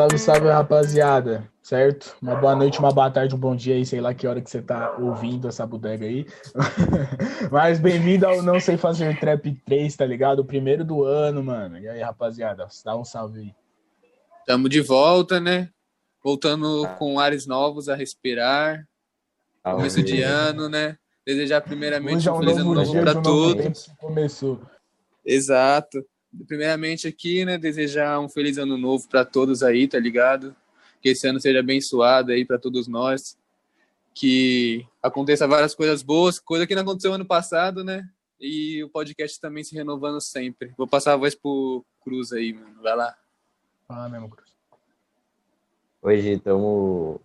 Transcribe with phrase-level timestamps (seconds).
[0.00, 2.16] Salve, salve, rapaziada, certo?
[2.20, 4.50] Uma boa noite, uma boa tarde, um bom dia aí, sei lá que hora que
[4.50, 6.26] você tá ouvindo essa bodega aí.
[7.48, 10.40] Mas bem-vindo ao Não Sei Fazer Trap 3, tá ligado?
[10.40, 11.78] O primeiro do ano, mano.
[11.78, 13.54] E aí, rapaziada, dá um salve aí.
[14.44, 15.70] Tamo de volta, né?
[16.24, 18.84] Voltando com ares novos a respirar.
[19.62, 20.98] Começo de ano, né?
[21.24, 23.92] Desejar primeiramente é um um feliz ano novo novo todos.
[24.00, 24.60] começou.
[25.24, 26.04] Exato.
[26.48, 30.52] Primeiramente aqui, né, desejar um feliz ano novo para todos aí, tá ligado?
[31.00, 33.38] Que esse ano seja abençoado aí para todos nós.
[34.14, 38.08] Que aconteça várias coisas boas, coisa que não aconteceu ano passado, né?
[38.40, 40.72] E o podcast também se renovando sempre.
[40.76, 42.82] Vou passar a voz pro Cruz aí, mano.
[42.82, 43.14] Vai lá.
[43.86, 44.50] Fala mesmo, Cruz.
[46.02, 47.20] Hoje estamos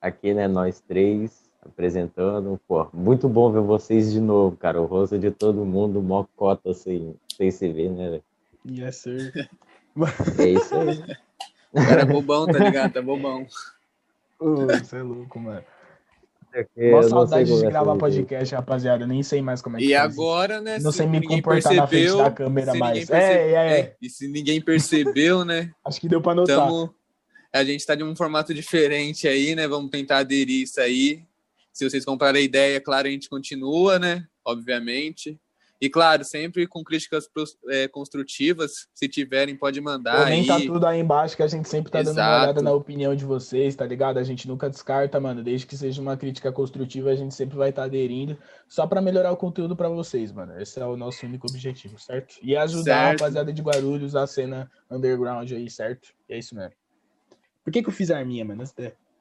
[0.00, 2.60] aqui, né, nós três, apresentando.
[2.66, 4.80] Pô, muito bom ver vocês de novo, cara.
[4.80, 8.20] O rosto de todo mundo, mó cota sem, sem se ver, né?
[8.68, 9.32] Yes, sir.
[10.38, 11.16] É isso aí.
[11.72, 12.92] O cara é bobão, tá ligado?
[12.92, 13.46] Tá bobão.
[14.40, 15.64] Você é louco, mano.
[16.74, 19.06] Eu Mó saudade de conversar gravar podcast, rapaziada.
[19.06, 19.98] Nem sei mais como é que E isso.
[20.00, 20.78] agora, né?
[20.78, 22.92] Não se sei me comportar na frente percebeu, da câmera mais.
[23.00, 23.96] ninguém perce- É, é, é.
[24.00, 25.70] E se ninguém percebeu, né?
[25.84, 26.56] Acho que deu pra notar.
[26.56, 26.92] Tamo,
[27.52, 29.68] a gente tá de um formato diferente aí, né?
[29.68, 31.22] Vamos tentar aderir isso aí.
[31.72, 34.24] Se vocês comprarem a ideia, claro, a gente continua, né?
[34.44, 35.38] Obviamente.
[35.80, 37.28] E claro, sempre com críticas
[37.68, 38.88] é, construtivas.
[38.92, 40.66] Se tiverem, pode mandar Comenta aí.
[40.66, 42.42] tudo aí embaixo que a gente sempre tá dando uma Exato.
[42.42, 44.18] olhada na opinião de vocês, tá ligado?
[44.18, 45.42] A gente nunca descarta, mano.
[45.42, 48.36] Desde que seja uma crítica construtiva, a gente sempre vai estar aderindo.
[48.66, 50.60] Só pra melhorar o conteúdo pra vocês, mano.
[50.60, 52.34] Esse é o nosso único objetivo, certo?
[52.42, 53.20] E ajudar a Certo.
[53.20, 56.08] rapaziada de Guarulhos, a cena underground aí, certo?
[56.28, 56.72] E é isso mesmo.
[57.62, 58.64] Por que, que eu fiz a arminha, mano?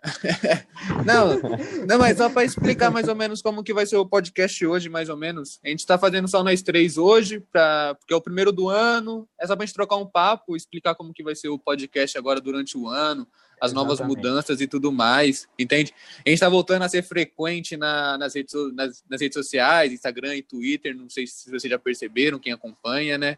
[1.06, 1.40] Não,
[1.86, 4.90] não, mas só para explicar mais ou menos como que vai ser o podcast hoje,
[4.90, 5.60] mais ou menos.
[5.64, 9.28] A gente tá fazendo só nós três hoje, pra, porque é o primeiro do ano.
[9.40, 12.40] É só pra gente trocar um papo, explicar como que vai ser o podcast agora
[12.40, 13.28] durante o ano,
[13.60, 14.18] as novas Exatamente.
[14.18, 15.94] mudanças e tudo mais, entende?
[16.26, 20.36] A gente tá voltando a ser frequente na- nas, redes, nas, nas redes sociais, Instagram
[20.36, 23.38] e Twitter, não sei se vocês já perceberam, quem acompanha, né?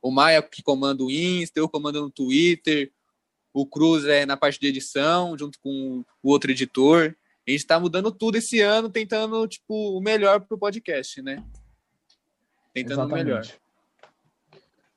[0.00, 2.90] O Maia que comanda o Insta, eu comando no Twitter,
[3.60, 7.14] o Cruz é na parte de edição, junto com o outro editor.
[7.46, 11.42] A gente tá mudando tudo esse ano, tentando, tipo, o melhor pro podcast, né?
[12.72, 13.44] Tentando o melhor.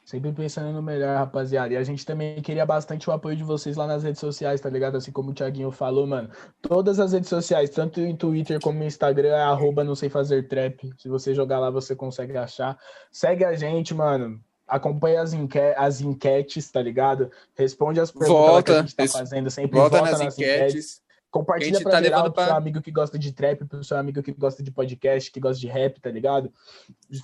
[0.05, 1.73] Sempre pensando no melhor, rapaziada.
[1.73, 4.69] E a gente também queria bastante o apoio de vocês lá nas redes sociais, tá
[4.69, 4.97] ligado?
[4.97, 6.29] Assim como o Thiaguinho falou, mano.
[6.61, 10.49] Todas as redes sociais, tanto em Twitter como no Instagram, é arroba não sei fazer
[10.49, 10.91] trap.
[10.97, 12.78] Se você jogar lá, você consegue achar.
[13.09, 14.43] Segue a gente, mano.
[14.72, 17.30] Acompanha as, enque as enquetes, tá ligado?
[17.56, 19.50] Responde as perguntas lá que a Volta, gente tá fazendo.
[19.52, 21.02] Sempre Volta volta, nas enquetes.
[21.30, 23.64] Compartilha A gente pra tá geral, levando pro seu pra- amigo que gosta de trap,
[23.66, 26.52] pro seu amigo que gosta de podcast, que gosta de rap, tá ligado?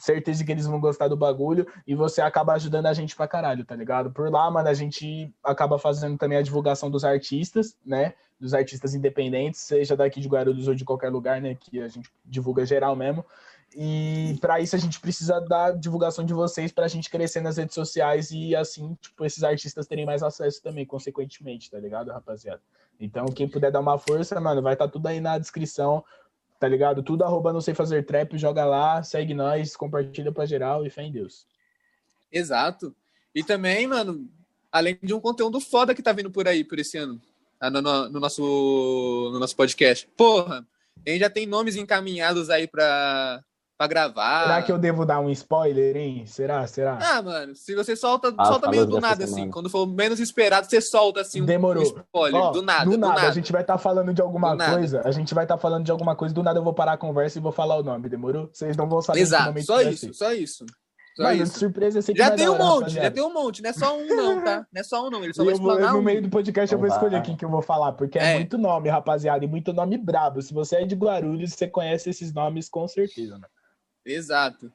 [0.02, 3.66] Certeza que eles vão gostar do bagulho e você acaba ajudando a gente pra caralho,
[3.66, 4.12] tá ligado?
[4.12, 8.14] Por lá, mano, a gente acaba fazendo também a divulgação dos artistas, né?
[8.40, 11.56] Dos artistas independentes, seja daqui de Guarulhos ou de qualquer lugar, né?
[11.60, 13.26] Que a gente divulga geral mesmo.
[13.76, 17.76] E para isso a gente precisa da divulgação de vocês pra gente crescer nas redes
[17.76, 22.62] sociais e assim, tipo, esses artistas terem mais acesso também, consequentemente, tá ligado, rapaziada?
[23.00, 26.04] Então, quem puder dar uma força, mano, vai estar tudo aí na descrição,
[26.60, 27.04] tá ligado?
[27.04, 31.04] Tudo arroba não sei fazer trap, joga lá, segue nós, compartilha pra geral e fé
[31.04, 31.46] em Deus.
[32.32, 32.96] Exato.
[33.36, 34.28] E também, mano,
[34.72, 37.22] além de um conteúdo foda que tá vindo por aí por esse ano,
[37.60, 38.42] ah, no, no- no nosso,
[39.34, 40.08] no nosso podcast.
[40.18, 40.66] Porra,
[41.06, 43.44] a gente já tem nomes encaminhados aí pra,
[43.78, 44.44] pra gravar.
[44.44, 46.26] Será que eu devo dar um spoiler, hein?
[46.26, 46.66] Será?
[46.68, 46.98] Será?
[47.02, 49.42] Ah, mano, se você solta, Ah, solta meio do nada, semana.
[49.44, 49.52] assim.
[49.52, 51.84] Quando for menos esperado, você solta, assim, um, Demorou.
[51.84, 52.42] um spoiler.
[52.42, 53.28] Ó, do nada, do do nada, nada.
[53.28, 54.74] a gente vai estar falando de alguma Do nada.
[54.78, 56.98] coisa, a gente vai estar falando de alguma coisa, do nada eu vou parar a
[56.98, 58.50] conversa e vou falar o nome, demorou?
[58.52, 60.66] Vocês não vão saber Exato, momento só isso, só isso.
[61.16, 61.58] Só de isso.
[61.58, 63.64] surpresa, eu sei que Já vai tem um hora, monte, já tem um monte.
[63.64, 64.68] Não é só um, não, tá?
[64.72, 65.24] Não é só um, não.
[65.24, 66.04] Ele só E vai eu vou, explanar no um.
[66.04, 68.36] meio do podcast eu vou escolher quem que eu vou falar, porque é, É.
[68.36, 70.40] muito nome, rapaziada, e muito nome brabo.
[70.44, 73.48] Se você é de Guarulhos, você conhece esses nomes com certeza, mano.
[74.08, 74.72] Exato.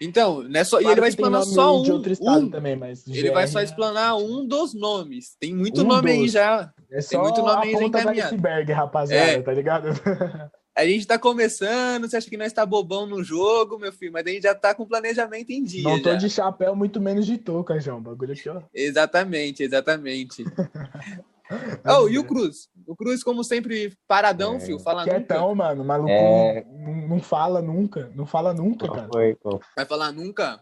[0.00, 0.80] Então, não é só...
[0.80, 1.82] e Claro ele vai tem explanar só um.
[1.82, 2.50] de outro estado um.
[2.50, 5.36] também, mas Ele vai só GR explanar um dos nomes.
[5.38, 6.32] Tem muito Um nome aí dos.
[6.32, 6.72] já.
[6.90, 8.34] É só muito nome aí já encaminhado.
[8.34, 9.42] iceberg, rapaziada, É.
[9.42, 9.88] tá ligado?
[10.74, 14.26] A gente tá começando, você acha que nós tá bobão no jogo, meu filho, mas
[14.26, 15.82] a gente já tá com planejamento em dia.
[15.82, 16.16] Não tô já.
[16.16, 18.00] de chapéu, muito menos de touca, João.
[18.00, 18.62] Bagulho aqui, ó.
[18.74, 20.42] Exatamente, exatamente.
[21.86, 22.68] oh, e o Cruz?
[22.86, 24.60] O Cruz, como sempre, paradão, É.
[24.60, 25.16] filho, fala nunca.
[25.16, 25.84] Quietão, mano.
[25.84, 26.64] Maluco É.
[26.70, 28.10] não, não fala nunca.
[28.14, 29.08] Não fala nunca, Qual cara.
[29.12, 29.36] foi,
[29.76, 30.60] Vai falar nunca?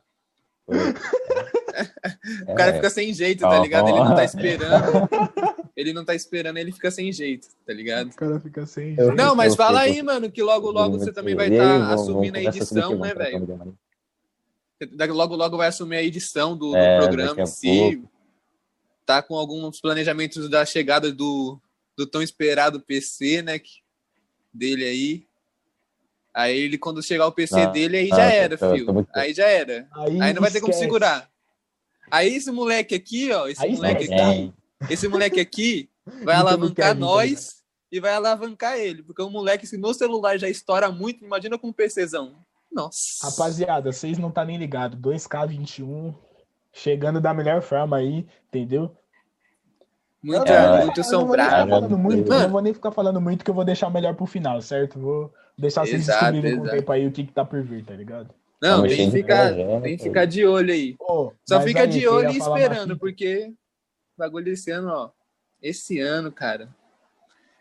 [2.48, 3.88] o cara fica sem jeito, tá ligado?
[3.88, 5.08] Ele não tá esperando.
[5.76, 8.08] Ele não tá esperando, ele fica sem jeito, tá ligado?
[8.08, 9.12] O cara fica sem jeito.
[9.12, 12.42] Não, mas fala aí, mano, que logo, logo você também vai estar tá assumindo a
[12.42, 13.78] edição, né, velho?
[15.08, 18.02] Logo, logo vai assumir a edição do, é, do programa se
[19.10, 21.60] Tá com alguns planejamentos da chegada do,
[21.98, 23.60] do tão esperado PC, né?
[24.54, 25.26] Dele aí.
[26.32, 29.08] Aí ele, quando chegar o PC ah, dele, aí ah, já era, filho.
[29.12, 29.88] Aí já era.
[29.90, 31.28] Aí, aí não vai ter como segurar.
[32.08, 34.52] Aí esse moleque aqui, ó, esse aí moleque aqui,
[34.88, 35.90] esse moleque aqui
[36.22, 40.88] vai alavancar nós e vai alavancar ele, porque o moleque, se no celular já estoura
[40.92, 42.36] muito, imagina com um PCzão.
[42.70, 43.26] Nossa.
[43.26, 44.96] Rapaziada, vocês não tá nem ligado.
[44.96, 46.14] 2K21
[46.72, 48.94] chegando da melhor forma aí, entendeu?
[50.22, 51.98] Muito, é, muito assombrado.
[51.98, 54.98] Muito, não vou nem ficar falando muito que eu vou deixar melhor pro final, certo?
[54.98, 57.84] Vou deixar vocês exato, descobrirem com o tempo aí o que, que tá por vir,
[57.84, 58.34] tá ligado?
[58.60, 60.94] Não, tem que, ficar, tem que ficar de olho aí.
[61.00, 63.50] Oh, Só fica aí, de olho e esperando, porque
[64.18, 65.10] bagulho esse ano, ó.
[65.62, 66.68] Esse ano, cara,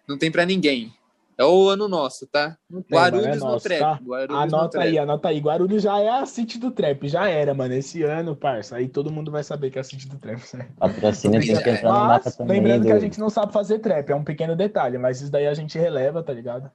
[0.08, 0.94] não tem para ninguém.
[1.40, 2.58] É o ano nosso, tá?
[2.70, 3.80] Tem, Guarulhos é nosso, no trap.
[3.80, 4.00] Tá?
[4.04, 5.04] Guarulhos anota aí, trap.
[5.04, 5.40] anota aí.
[5.40, 7.74] Guarulhos já é a City do trap, já era, mano.
[7.74, 8.76] Esse ano, parça.
[8.76, 10.74] Aí todo mundo vai saber que é a City do trap, certo?
[10.74, 12.58] Patrocínio tem que entrar no mapa também.
[12.58, 12.88] Lembrando do...
[12.88, 15.54] que a gente não sabe fazer trap, é um pequeno detalhe, mas isso daí a
[15.54, 16.70] gente releva, tá ligado?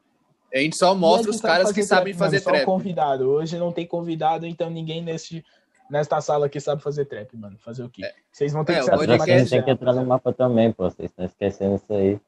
[0.51, 2.61] A gente só mostra gente os caras que sabem fazer mano, trap.
[2.61, 3.29] Só convidado.
[3.29, 5.45] Hoje não tem convidado, então ninguém nesse
[5.91, 7.59] nesta sala aqui sabe fazer trap, mano.
[7.59, 8.03] Fazer o quê?
[8.03, 8.15] É.
[8.33, 9.07] Vocês vão ter é, que saber.
[9.07, 9.51] Podcast...
[9.51, 10.85] tem que entrar no mapa também, pô.
[10.85, 12.19] Vocês estão esquecendo isso aí.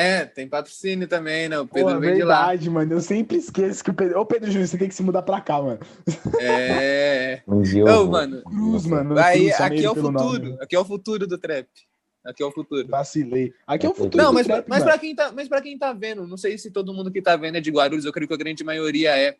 [0.00, 1.58] É, tem patrocínio também, né?
[1.58, 2.74] O Pedro Pô, vem verdade, de lá.
[2.74, 2.92] mano.
[2.92, 4.20] Eu sempre esqueço que o Pedro.
[4.20, 5.80] Ô, Pedro Júnior, você tem que se mudar pra cá, mano.
[6.40, 7.42] É.
[7.62, 7.84] Dia.
[7.84, 8.40] Ô, mano.
[8.44, 9.18] Cruz, mano.
[9.18, 10.12] Aí, aqui é o futuro.
[10.12, 10.56] Nome.
[10.60, 11.66] Aqui é o futuro do trap.
[12.24, 12.86] Aqui é o futuro.
[12.86, 13.52] Vacilei.
[13.66, 14.22] Aqui é o futuro.
[14.22, 16.70] Não, mas, trap, mas, para quem tá, mas pra quem tá vendo, não sei se
[16.70, 19.34] todo mundo que tá vendo é de Guarulhos, eu creio que a grande maioria é.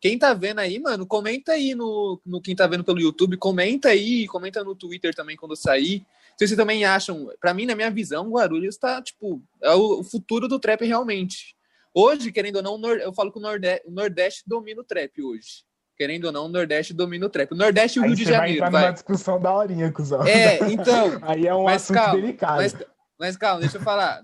[0.00, 3.88] Quem tá vendo aí, mano, comenta aí no, no quem tá vendo pelo YouTube, comenta
[3.88, 6.06] aí, comenta no Twitter também quando sair.
[6.36, 10.46] Se vocês também acham, para mim, na minha visão, Guarulhos tá, tipo, é o futuro
[10.46, 11.56] do trap realmente.
[11.92, 15.64] Hoje, querendo ou não, eu falo que o Nordeste, o Nordeste domina o trap hoje.
[15.96, 17.50] Querendo ou não, o Nordeste domina o trap.
[17.50, 18.60] O Nordeste e o Rio de Janeiro.
[18.60, 20.24] Vai entrar numa discussão da horinha, cuzão.
[20.24, 21.18] É, então.
[21.26, 22.56] aí é um assunto calma, delicado.
[22.58, 22.76] Mas,
[23.18, 24.22] mas calma, deixa eu falar.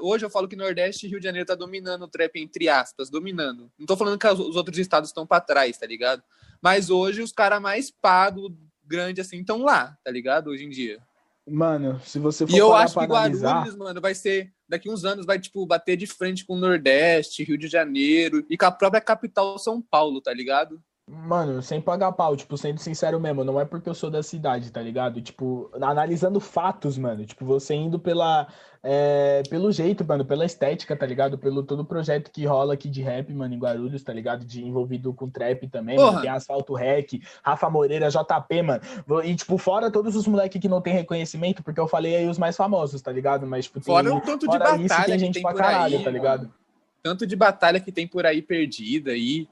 [0.00, 3.08] Hoje eu falo que Nordeste e Rio de Janeiro tá dominando o trap, entre aspas,
[3.08, 3.70] dominando.
[3.78, 6.22] Não tô falando que os outros estados estão para trás, tá ligado?
[6.60, 8.52] Mas hoje os caras mais pagos,
[8.84, 10.50] grande assim, estão lá, tá ligado?
[10.50, 11.00] Hoje em dia.
[11.46, 13.50] Mano, se você for E eu acho que analisar...
[13.50, 14.52] Guarulhos, mano, vai ser.
[14.66, 18.56] Daqui uns anos vai, tipo, bater de frente com o Nordeste, Rio de Janeiro e
[18.56, 20.82] com a própria capital São Paulo, tá ligado?
[21.06, 24.72] Mano, sem pagar pau, tipo, sendo sincero mesmo, não é porque eu sou da cidade,
[24.72, 25.20] tá ligado?
[25.20, 28.48] Tipo, analisando fatos, mano, tipo, você indo pela,
[28.82, 31.36] é, pelo jeito, mano, pela estética, tá ligado?
[31.36, 34.46] Pelo todo o projeto que rola aqui de rap, mano, em Guarulhos, tá ligado?
[34.46, 38.80] De envolvido com trap também, mano, tem Asfalto Rec, Rafa Moreira, JP, mano.
[39.24, 42.38] E, tipo, fora todos os moleques que não tem reconhecimento, porque eu falei aí os
[42.38, 43.46] mais famosos, tá ligado?
[43.46, 46.04] Mas, tipo, tem, fora o tanto de batalha isso, tem gente tem pra caralho, aí,
[46.04, 46.40] tá ligado?
[46.44, 46.54] Mano.
[47.02, 49.46] Tanto de batalha que tem por aí perdida aí,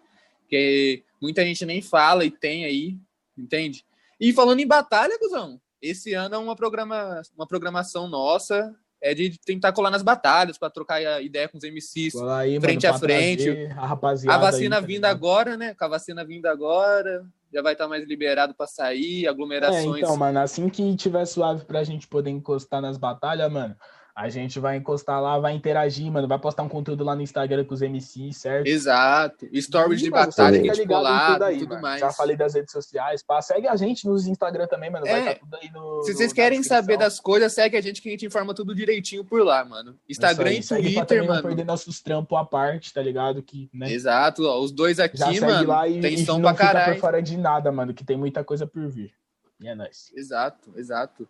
[0.49, 2.99] que muita gente nem fala e tem aí,
[3.39, 3.85] entende?
[4.21, 9.39] E falando em batalha, Guzão, esse ano é uma, programa, uma programação nossa, é de
[9.39, 13.51] tentar colar nas batalhas para trocar ideia com os MCs aí, frente mano, a frente.
[13.77, 15.75] A, a vacina aí, tá vindo agora, né?
[15.75, 19.97] Com a vacina vindo agora, já vai estar tá mais liberado para sair, aglomerações.
[19.97, 23.77] É, então, mano, assim que tiver suave pra gente poder encostar nas batalhas, mano,
[24.15, 26.29] a gente vai encostar lá, vai interagir, mano.
[26.29, 28.67] Vai postar um conteúdo lá no Instagram com os MCs, certo?
[28.67, 29.49] Exato.
[29.55, 32.01] Stories e, de mano, batalha que a gente colar, tudo, aí, tudo mais.
[32.01, 33.23] Já falei das redes sociais.
[33.23, 33.41] Pá.
[33.41, 35.07] Segue a gente nos Instagram também, mano.
[35.07, 35.35] Vai é.
[35.35, 36.03] Tá tudo aí no.
[36.03, 38.75] Se vocês no, querem saber das coisas, segue a gente que a gente informa tudo
[38.75, 39.97] direitinho por lá, mano.
[40.07, 41.35] Instagram aí, e Twitter, mano.
[41.35, 43.43] Não perder nossos trampos à parte, tá ligado?
[43.43, 43.91] Que, né?
[43.91, 44.45] Exato.
[44.45, 45.69] Ó, os dois aqui, Já mano.
[45.69, 46.93] Lá e, tem som pra caralho.
[46.93, 49.15] Não fora de nada, mano, que tem muita coisa por vir.
[49.59, 50.13] E é nóis.
[50.15, 51.27] Exato, exato.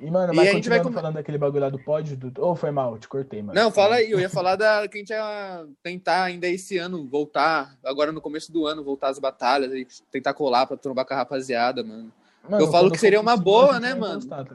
[0.00, 2.40] E, mano, mas e a gente vai falando daquele bagulho lá do pódio, do...
[2.40, 3.58] ou oh, foi mal, te cortei, mano.
[3.58, 7.04] Não, fala aí, eu ia falar da que a gente ia tentar ainda esse ano
[7.08, 11.14] voltar, agora no começo do ano, voltar às batalhas e tentar colar pra trombar com
[11.14, 12.12] a rapaziada, mano.
[12.48, 14.14] mano eu falo que seria uma boa, né, mano?
[14.14, 14.54] Gostar, tá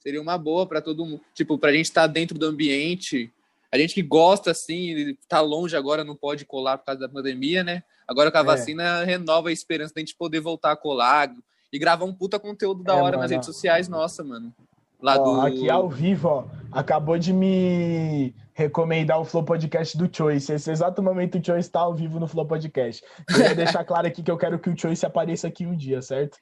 [0.00, 3.32] seria uma boa para todo mundo, tipo, pra gente estar tá dentro do ambiente.
[3.72, 7.64] A gente que gosta, assim, tá longe agora, não pode colar por causa da pandemia,
[7.64, 7.82] né?
[8.06, 8.44] Agora com a é.
[8.44, 11.34] vacina renova a esperança da gente poder voltar a colar,
[11.74, 13.22] e gravar um puta conteúdo da é, hora mano.
[13.22, 14.54] nas redes sociais, nossa, mano.
[15.02, 15.40] Lá ó, do...
[15.40, 20.52] Aqui ao vivo, ó, acabou de me recomendar o Flow Podcast do Choice.
[20.52, 23.04] Esse exato momento o Choice está ao vivo no Flow Podcast.
[23.26, 26.38] Queria deixar claro aqui que eu quero que o Choice apareça aqui um dia, certo?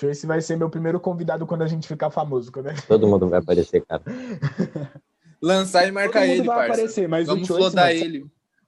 [0.00, 2.50] Choice vai ser meu primeiro convidado quando a gente ficar famoso.
[2.50, 2.74] Quando...
[2.88, 4.02] Todo mundo vai aparecer, cara.
[5.42, 6.72] Lançar e marcar ele, vai parça.
[6.72, 8.24] aparecer, mas Vamos o Choice, flodar ele.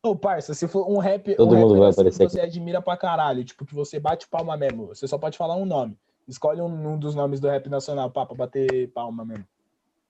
[0.07, 2.41] Ô, parça, se for um rap, Todo um mundo rapper vai assim aparecer que você
[2.41, 5.99] admira pra caralho, tipo, que você bate palma mesmo, você só pode falar um nome.
[6.29, 9.45] Escolhe um, um dos nomes do rap nacional, pá, pra bater palma mesmo.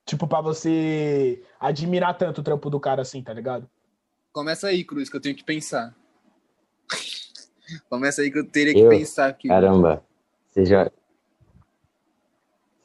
[0.04, 3.66] Tipo, pra você admirar tanto o trampo do cara assim, tá ligado?
[4.32, 5.94] Começa aí, Cruz, que eu tenho que pensar.
[7.88, 8.90] Começa aí que eu teria que Eu?
[8.90, 9.48] pensar aqui.
[9.48, 10.04] Caramba,
[10.46, 10.90] você já.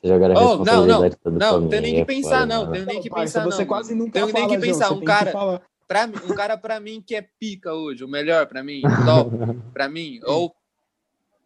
[0.02, 1.70] Você jogaram a Oh, não, não, responsabilidade toda pra não, mim.
[1.70, 2.72] tem nem que é pensar, não, mano.
[2.74, 3.68] tem nem que pensar, você não.
[3.68, 4.06] quase mano.
[4.06, 5.62] nunca Tenho nem que pensar, você um cara, que falar.
[5.92, 9.30] Pra mim, um cara pra mim que é pica hoje, o melhor pra mim, top
[9.74, 10.56] pra mim, ou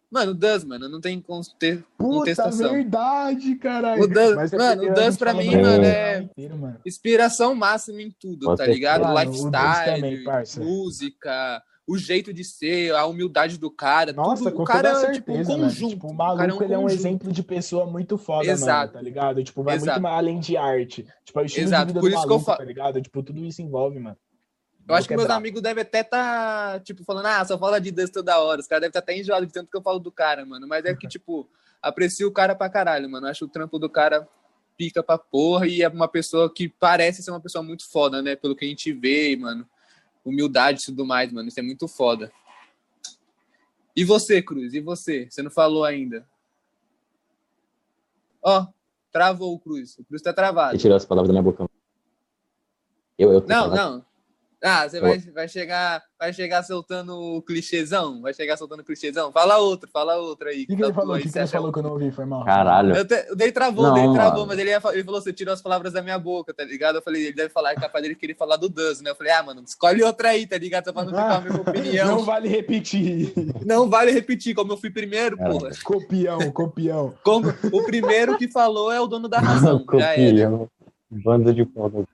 [0.08, 1.50] Mano, o Duz, mano, não tem conte-
[1.98, 2.70] Puta contestação.
[2.72, 4.04] verdade, caralho.
[4.04, 6.76] O Mas é mano, o a Dan gente pra mim, mano, é- inteiro, mano.
[6.86, 9.02] Inspiração máxima em tudo, tá ligado?
[9.02, 9.14] certeza.
[9.14, 14.12] Mano, o Duz Lifestyle, também, música, o jeito de ser, a humildade do cara.
[14.12, 15.64] Nossa, tudo, com o cara toda é tipo um certeza, mano.
[15.64, 15.90] conjunto.
[15.90, 18.78] Tipo, o o cara maluco, ele é um exemplo de pessoa muito foda, Exato.
[18.78, 19.42] mano, tá ligado?
[19.42, 20.00] Tipo, vai Exato.
[20.00, 21.04] muito além de arte.
[21.24, 22.64] Tipo, é o estilo Exato, de vida por do isso que eu maluco, fa- tá
[22.64, 23.02] ligado?
[23.02, 24.16] Tipo, tudo isso envolve, mano.
[24.88, 28.12] Eu acho que meus amigos devem até estar, tipo, falando, ah, só fala de Dust
[28.12, 28.60] toda hora.
[28.60, 30.66] Os caras devem estar até enjoados de tanto que eu falo do cara, mano.
[30.68, 31.48] Mas é que, tipo,
[31.82, 33.26] aprecio o cara pra caralho, mano.
[33.26, 34.28] Eu acho o trampo do cara
[34.76, 38.36] pica pra porra e é uma pessoa que parece ser uma pessoa muito foda, né?
[38.36, 39.68] Pelo que a gente vê, mano.
[40.24, 41.48] Humildade e tudo mais, mano.
[41.48, 42.30] Isso é muito foda.
[43.94, 44.72] E você, Cruz?
[44.74, 45.26] E você?
[45.28, 46.24] Você não falou ainda.
[48.42, 48.66] Ó,
[49.10, 49.98] travou o Cruz.
[49.98, 50.72] O Cruz tá travado.
[50.76, 51.68] Você tirou as palavras da minha boca.
[53.18, 53.96] Eu, eu tô Não, travado.
[53.96, 54.06] não.
[54.68, 58.20] Ah, você vai, vai chegar, vai chegar soltando o clichêzão?
[58.20, 59.30] Vai chegar soltando o clichêzão?
[59.30, 60.64] Fala outro, fala outro aí.
[60.64, 61.10] O que, que tá ele falou?
[61.12, 62.10] O aí, que, que você ele acha- falou que eu não ouvi?
[62.10, 62.44] Foi mal.
[62.44, 62.96] Caralho.
[62.96, 64.46] Eu te, o dele travou, Não, o dele travou, mano.
[64.48, 66.96] mas ele, ia ele falou, você tirou as palavras da minha boca, tá ligado?
[66.96, 69.10] Eu falei, ele deve falar, é capaz dele querer falar do Duz, né?
[69.10, 70.84] Eu falei, ah, mano, escolhe outra aí, tá ligado?
[70.86, 72.06] Só pra não ficar a mesma opinião.
[72.08, 73.32] Não Não, vale repetir.
[73.88, 75.58] vale repetir, como eu fui primeiro, Caralho.
[75.60, 75.70] porra.
[75.84, 77.14] copião, copião.
[77.22, 79.84] Como, o primeiro que falou é o dono da razão.
[79.86, 80.68] Copião.
[81.08, 82.06] Bando de pau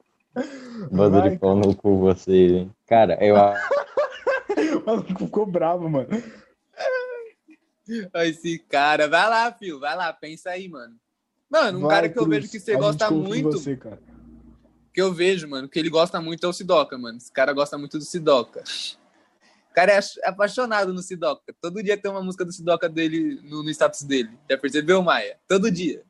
[1.38, 2.74] pau no cu vocês, hein?
[2.86, 3.62] Cara, eu acho
[4.82, 6.08] O maluco ficou bravo, mano.
[8.14, 10.94] Esse cara, vai lá, filho, vai lá, pensa aí, mano.
[11.50, 12.36] Mano, um Vai, cara que eu Cruz.
[12.36, 13.98] vejo que você A gosta muito, Você, cara.
[14.94, 17.18] que eu vejo, mano, que ele gosta muito é o Sidoca, mano.
[17.18, 18.62] Esse cara gosta muito do Sidoca.
[19.70, 21.54] O cara é apaixonado no Sidoca.
[21.60, 24.30] Todo dia tem uma música do Sidoca dele no, no status dele.
[24.50, 25.38] Já percebeu, Maia?
[25.46, 26.02] Todo dia.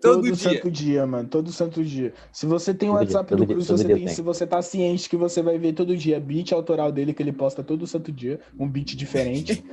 [0.00, 0.36] Todo, Todo, dia.
[0.36, 1.28] santo dia, mano.
[1.28, 2.12] Todo santo dia.
[2.32, 4.08] Se você tem o Todo WhatsApp dia, do Cruz, dia, você tem, tem.
[4.08, 7.32] se você tá ciente que você vai ver todo dia beat autoral dele que ele
[7.32, 9.64] posta todo santo dia, um beat diferente.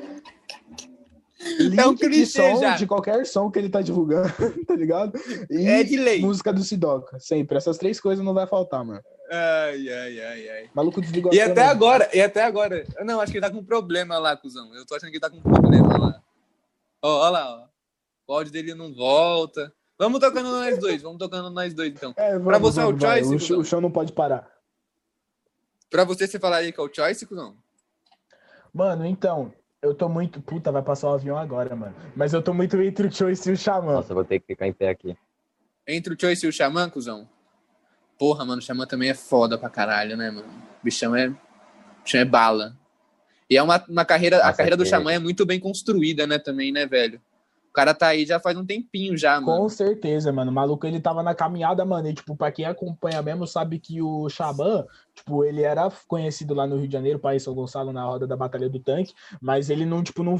[1.60, 2.76] Link É um de som, já.
[2.78, 4.32] de qualquer som que ele tá divulgando,
[4.66, 5.20] tá ligado?
[5.50, 6.22] E É de lei.
[6.22, 7.58] música do Sidoca, sempre.
[7.58, 9.02] Essas três coisas não vai faltar, mano.
[9.30, 10.70] Ai, ai, ai, ai.
[10.74, 11.72] Maluco desligou E a até câmera.
[11.72, 12.86] agora, e até agora.
[13.04, 14.74] Não, acho que ele tá com um problema lá, cuzão.
[14.76, 16.22] Eu tô achando que ele tá com um problema lá.
[17.02, 17.68] Ó, ó lá, ó.
[18.32, 19.74] O áudio dele não volta.
[20.04, 22.14] Vamos tocando nós dois, vamos tocando nós dois, então.
[22.18, 23.24] É, vamos, Pra você é o vamos, vai.
[23.24, 24.52] choice, O, o show não pode parar.
[25.90, 27.56] Pra você, você falaria que é o Choice, cuzão?
[28.74, 30.42] Mano, então, eu tô muito.
[30.42, 31.96] Puta, vai passar o avião agora, mano.
[32.18, 33.94] Mas eu tô muito entre o Choice e o Xamã.
[33.94, 35.16] Nossa, eu vou ter que ficar em pé aqui.
[35.88, 37.30] Entre o Choice e o Xamã, cuzão?
[38.20, 40.50] Porra, mano, o Xamã também é foda pra caralho, né, mano?
[40.82, 41.30] O bichão é.
[41.30, 41.38] O
[42.04, 42.76] bichão é bala.
[43.50, 44.38] E é uma, uma carreira.
[44.42, 47.22] a Nossa, carreira do Xamã é muito bem construída, né, também, né, velho?
[47.74, 49.64] O cara tá aí já faz um tempinho já, mano.
[49.64, 50.52] Com certeza, mano.
[50.52, 52.08] O maluco, ele tava na caminhada, mano.
[52.08, 56.68] E, tipo, pra quem acompanha mesmo, sabe que o Xamã, tipo, ele era conhecido lá
[56.68, 59.88] no Rio de Janeiro, País São Gonçalo, na roda da Batalha do Tanque, mas ele
[59.88, 60.38] não, tipo, não.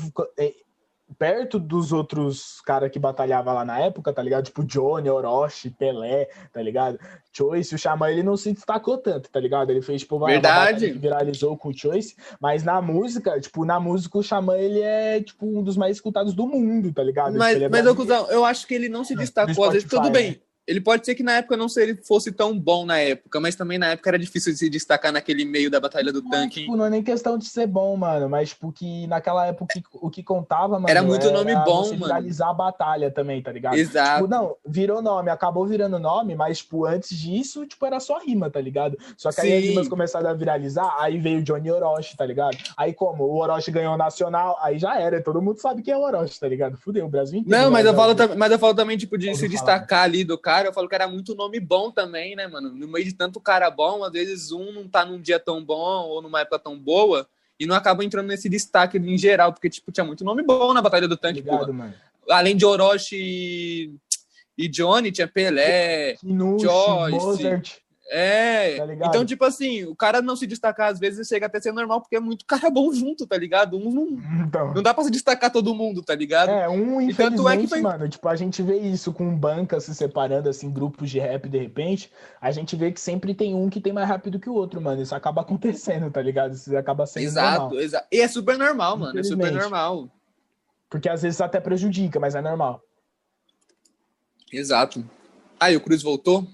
[1.14, 4.46] Perto dos outros caras que batalhavam lá na época, tá ligado?
[4.46, 7.00] Tipo, Johnny, Orochi, Pelé, tá ligado?
[7.32, 9.70] Choice, o Xamã, ele não se destacou tanto, tá ligado?
[9.70, 10.92] Ele fez, tipo, uma Verdade.
[10.92, 15.22] que viralizou com o Choice, mas na música, tipo, na música o Xamã, ele é,
[15.22, 17.38] tipo, um dos mais escutados do mundo, tá ligado?
[17.38, 19.66] Mas, Tipo, é mas cuzão, eu acho que ele não se No destacou.
[19.66, 20.42] Às vezes, tudo bem.
[20.68, 21.68] Ele pode ser que na época não
[22.04, 25.44] fosse tão bom na época, mas também na época era difícil de se destacar naquele
[25.46, 26.62] meio da Batalha do Tanque.
[26.62, 30.10] tipo, não é nem questão de ser bom, mano, mas tipo, que naquela época o
[30.10, 32.06] que, contava, mano, Era muito nome bom, mano.
[32.06, 33.76] viralizar a batalha também, tá ligado?
[33.76, 34.24] Exato.
[34.24, 38.50] Tipo, não, virou nome, acabou virando nome, mas, tipo, antes disso, tipo, era só rima,
[38.50, 38.98] tá ligado?
[39.18, 39.70] Só que aí as Sim.
[39.70, 42.58] rimas começaram a viralizar, aí veio o Johnny Orochi, tá ligado?
[42.78, 43.24] Aí como?
[43.26, 46.40] O Orochi ganhou o Nacional, aí já era, todo mundo sabe quem é o Orochi,
[46.40, 46.78] tá ligado?
[46.78, 47.64] Fudeu, o Brasil inteiro.
[47.64, 49.50] Não, mas eu, falo, mas eu falo também, tipo, de se falar.
[49.50, 52.70] destacar ali do cara, eu falo que era muito nome bom também, né, mano?
[52.70, 56.06] No meio de tanto cara bom, às vezes um não tá num dia tão bom
[56.08, 57.28] ou numa época tão boa
[57.60, 60.82] e não acaba entrando nesse destaque em geral, porque, tipo, tinha muito nome bom na
[60.82, 61.60] Batalha do Tanque, porra.
[61.60, 61.94] ligado, mano?
[62.30, 63.94] Além de Orochi e-
[64.58, 67.12] e Johnny, tinha Pelé, Kinushi, Joyce.
[67.12, 67.83] Mozart.
[68.10, 71.62] É, Tá então, tipo assim, o cara não se destacar às vezes chega até a
[71.62, 73.78] ser normal, porque é muito cara bom junto, tá ligado?
[73.78, 74.08] Um não,
[74.46, 74.74] Então.
[74.74, 76.50] não dá pra se destacar todo mundo, tá ligado?
[76.50, 79.80] É, um, E tanto é que foi- mano, tipo, a gente vê isso com banca
[79.80, 83.70] se separando, assim, grupos de rap, de repente, a gente vê que sempre tem um
[83.70, 85.02] que tem mais rápido que o outro, mano.
[85.02, 86.54] Isso acaba acontecendo, tá ligado?
[86.54, 87.80] Isso acaba sendo exato, normal.
[87.80, 88.08] exato.
[88.12, 90.10] E é super normal, mano, é super normal.
[90.90, 92.82] Porque às vezes até prejudica, mas é normal.
[94.52, 95.04] Exato.
[95.60, 96.46] Aí, o Cruz voltou?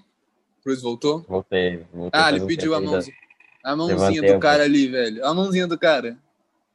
[0.62, 1.24] Cruz voltou?
[1.28, 1.84] Voltei.
[1.92, 3.16] voltei Ah, ele um pediu a mãozinha.
[3.64, 5.24] A mãozinha Levantei do cara ali, velho.
[5.24, 6.16] A mãozinha do cara.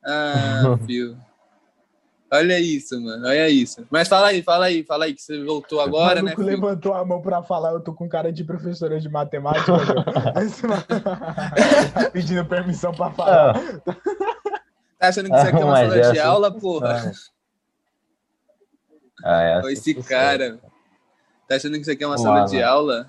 [0.03, 1.17] Ah, fio.
[2.31, 3.27] Olha isso, mano.
[3.27, 3.85] Olha isso.
[3.89, 6.35] Mas fala aí, fala aí, fala aí que você voltou agora, o né?
[6.35, 6.43] Fio?
[6.43, 9.71] levantou a mão pra falar, eu tô com cara de professora de matemática,
[10.03, 13.55] tá pedindo permissão pra falar.
[13.55, 13.95] Ah,
[14.97, 17.11] Tá achando que isso aqui é uma sala é de assim aula, porra?
[19.23, 20.59] Ah, é assim esse cara.
[21.47, 23.07] Tá achando que isso aqui é uma sala de aula?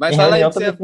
[0.00, 0.78] Mas Em fala aí, você ia...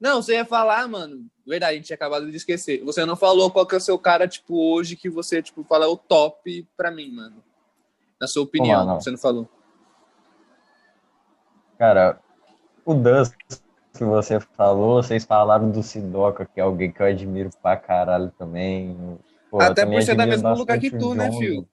[0.00, 1.26] Não, você ia falar, mano.
[1.44, 2.80] Verdade, a gente tinha acabado de esquecer.
[2.84, 5.88] Você não falou qual que é o seu cara, tipo, hoje, que você, tipo, fala
[5.88, 7.42] o top pra mim, mano.
[8.20, 9.00] Na sua opinião, não.
[9.00, 9.48] você não falou.
[11.76, 12.20] Cara,
[12.84, 13.34] o Dust
[13.92, 18.32] que você falou, vocês falaram do Sidoca, que é alguém que eu admiro pra caralho
[18.38, 19.18] também.
[19.50, 21.68] Pô, Até também por ser da admiro mesmo lugar que tu, né, fio?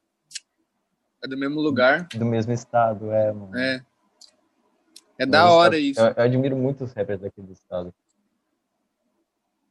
[1.24, 2.08] É do mesmo lugar.
[2.08, 3.56] Do mesmo estado, é, mano.
[3.56, 3.86] É.
[5.20, 6.00] É da hora isso.
[6.00, 7.94] Eu, eu admiro muito os rappers daqui do estado.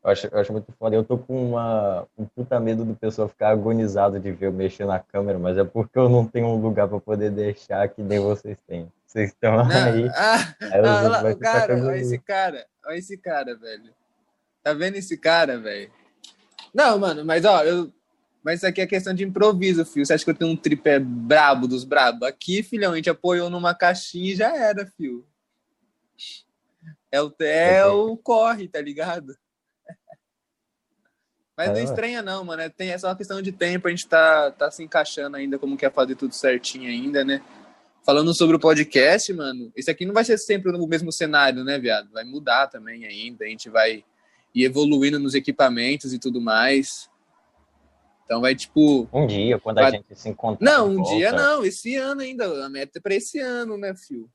[0.05, 0.95] Eu acho, eu acho muito foda.
[0.95, 4.85] Eu tô com uma, um puta medo do pessoal ficar agonizado de ver eu mexer
[4.85, 8.21] na câmera, mas é porque eu não tenho um lugar pra poder deixar que nem
[8.21, 8.93] vocês têm.
[9.07, 10.07] Vocês estão Não, aí.
[10.15, 13.91] ah, aí ah, lá, cara, olha esse cara, olha esse cara, velho.
[14.63, 15.91] Tá vendo esse cara, velho?
[16.75, 17.91] Não, mano, mas ó, eu.
[18.45, 20.07] Mas isso aqui é questão de improviso, filho.
[20.07, 22.25] Você acha que eu tenho um tripé brabo dos brabo?
[22.25, 25.27] Aqui, filhão, a gente apoiou numa caixinha e já era, filho.
[27.11, 29.35] É o, é o corre, tá ligado?
[31.57, 32.63] Mas não É, estranha, não, mano.
[32.63, 35.59] É, tem, é só uma questão de tempo, a gente tá, tá se encaixando ainda,
[35.59, 37.43] como quer fazer tudo certinho ainda, né?
[38.05, 41.79] Falando sobre o podcast, mano, isso aqui não vai ser sempre no mesmo cenário, né,
[41.79, 42.11] viado?
[42.13, 44.05] Vai mudar também ainda, a gente vai
[44.55, 47.11] ir evoluindo nos equipamentos e tudo mais.
[48.25, 49.09] Então vai, tipo.
[49.13, 50.65] Um dia, quando Vai- a gente se encontrar.
[50.65, 52.65] Não, um volta- dia não, esse ano ainda.
[52.65, 54.31] A meta é pra esse ano, né, fio?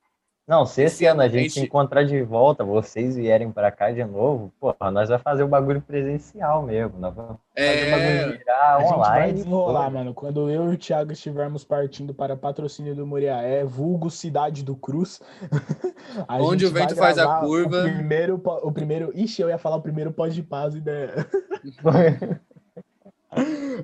[0.45, 4.03] Não, se esse ano a gente se encontrar de volta, vocês vierem pra cá de
[4.03, 6.99] novo, porra, nós vamos fazer o bagulho presencial mesmo.
[6.99, 8.37] Nós vamos fazer o bagulho É.
[8.37, 9.33] virar A gente vai online.
[9.33, 9.91] desenrolar, pô.
[9.91, 10.13] mano.
[10.13, 15.21] Quando eu e o Thiago estivermos partindo para patrocínio do Muriaé, vulgo Cidade do Cruz.
[16.27, 17.79] a Onde gente o vento faz a curva.
[17.79, 19.11] O primeiro, o primeiro.
[19.15, 21.25] Ixi, eu ia falar o primeiro pós de paz, ideia.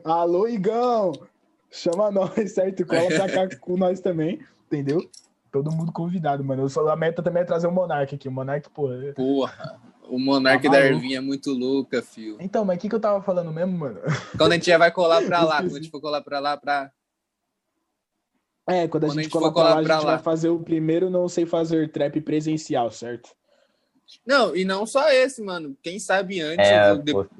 [0.03, 1.13] Alô, Igão!
[1.71, 2.85] Chama nós, certo?
[2.85, 4.99] Cola pra cá com nós também, entendeu?
[5.51, 6.63] Todo mundo convidado, mano.
[6.63, 8.27] Eu só, a meta também é trazer o Monark aqui.
[8.27, 8.91] O Monark, pô.
[8.93, 9.79] é- Porra.
[10.07, 10.79] O Monark Tá da.
[10.85, 12.37] Ervinha é muito louca, fio.
[12.39, 13.99] Então, mas o que, que eu tava falando mesmo, mano?
[14.37, 16.57] Quando a gente já vai colar pra lá, quando a gente for colar pra lá,
[16.57, 16.91] pra.
[18.67, 20.05] É, quando a Quando a gente gente colar for pra lá, colar a pra gente
[20.05, 20.11] lá.
[20.15, 23.31] vai fazer o primeiro Não Sei Fazer Trap presencial, certo?
[24.25, 25.75] Não, e não só esse, mano.
[25.83, 26.95] Quem sabe antes É, a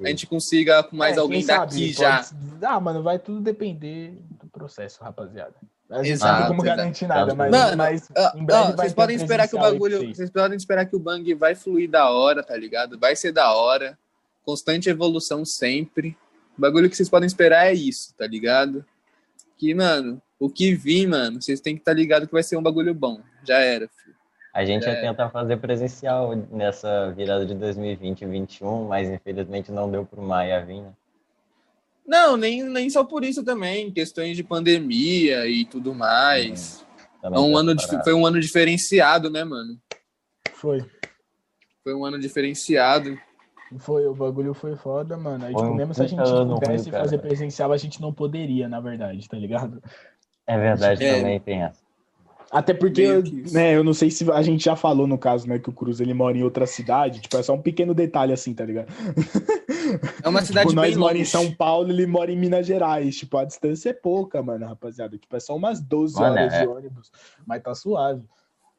[0.08, 2.24] gente consiga com mais É, alguém quem sabe, daqui pode- já.
[2.62, 5.54] Ah, mano, vai tudo depender do processo, rapaziada.
[5.90, 8.66] A gente Exato, não tem como garantir nada, mas, Mano, mas Ah, em breve ó,
[8.68, 9.98] vai vocês podem esperar que o aí bagulho.
[9.98, 10.16] vocês.
[10.16, 12.98] Vocês podem esperar que o bang vai fluir da hora, tá ligado?
[12.98, 13.98] Vai ser da hora.
[14.44, 16.16] Constante evolução sempre.
[16.56, 18.84] O bagulho que vocês podem esperar é isso, tá ligado?
[19.58, 22.56] Que, mano, o que vir, mano, vocês têm que estar tá ligado que vai ser
[22.56, 23.20] um bagulho bom.
[23.44, 24.16] Já era, filho.
[24.54, 24.92] A gente É.
[24.94, 30.22] ia tentar fazer presencial nessa virada de 2020 e 2021, mas infelizmente não deu pro
[30.22, 30.92] Maia vir, né?
[32.10, 33.92] Não, nem, nem só por isso também.
[33.92, 36.84] Questões de pandemia e tudo mais.
[37.22, 39.78] É um ano, foi um ano diferenciado, né, mano?
[40.54, 40.84] Foi.
[41.84, 43.16] Foi um ano diferenciado.
[43.78, 45.46] Foi, o bagulho foi foda, mano.
[45.46, 48.80] Aí, Foi tipo, mesmo se a gente pudesse fazer presencial, a gente não poderia, na
[48.80, 49.80] verdade, tá ligado?
[50.48, 51.16] É verdade, É.
[51.16, 51.80] também tem essa.
[52.50, 53.06] Até porque,
[53.52, 56.00] né, eu não sei se a gente já falou no caso, né, que o Cruz
[56.00, 58.88] ele mora em outra cidade, tipo, é só um pequeno detalhe assim, tá ligado?
[60.20, 61.24] É uma cidade tipo, nós mora em.
[61.24, 65.36] São Paulo, ele mora em Minas Gerais, tipo, a distância é pouca, mano, rapaziada, tipo,
[65.36, 66.60] é só umas 12 Mano, horas é.
[66.62, 67.12] de ônibus,
[67.46, 68.28] mas tá suave.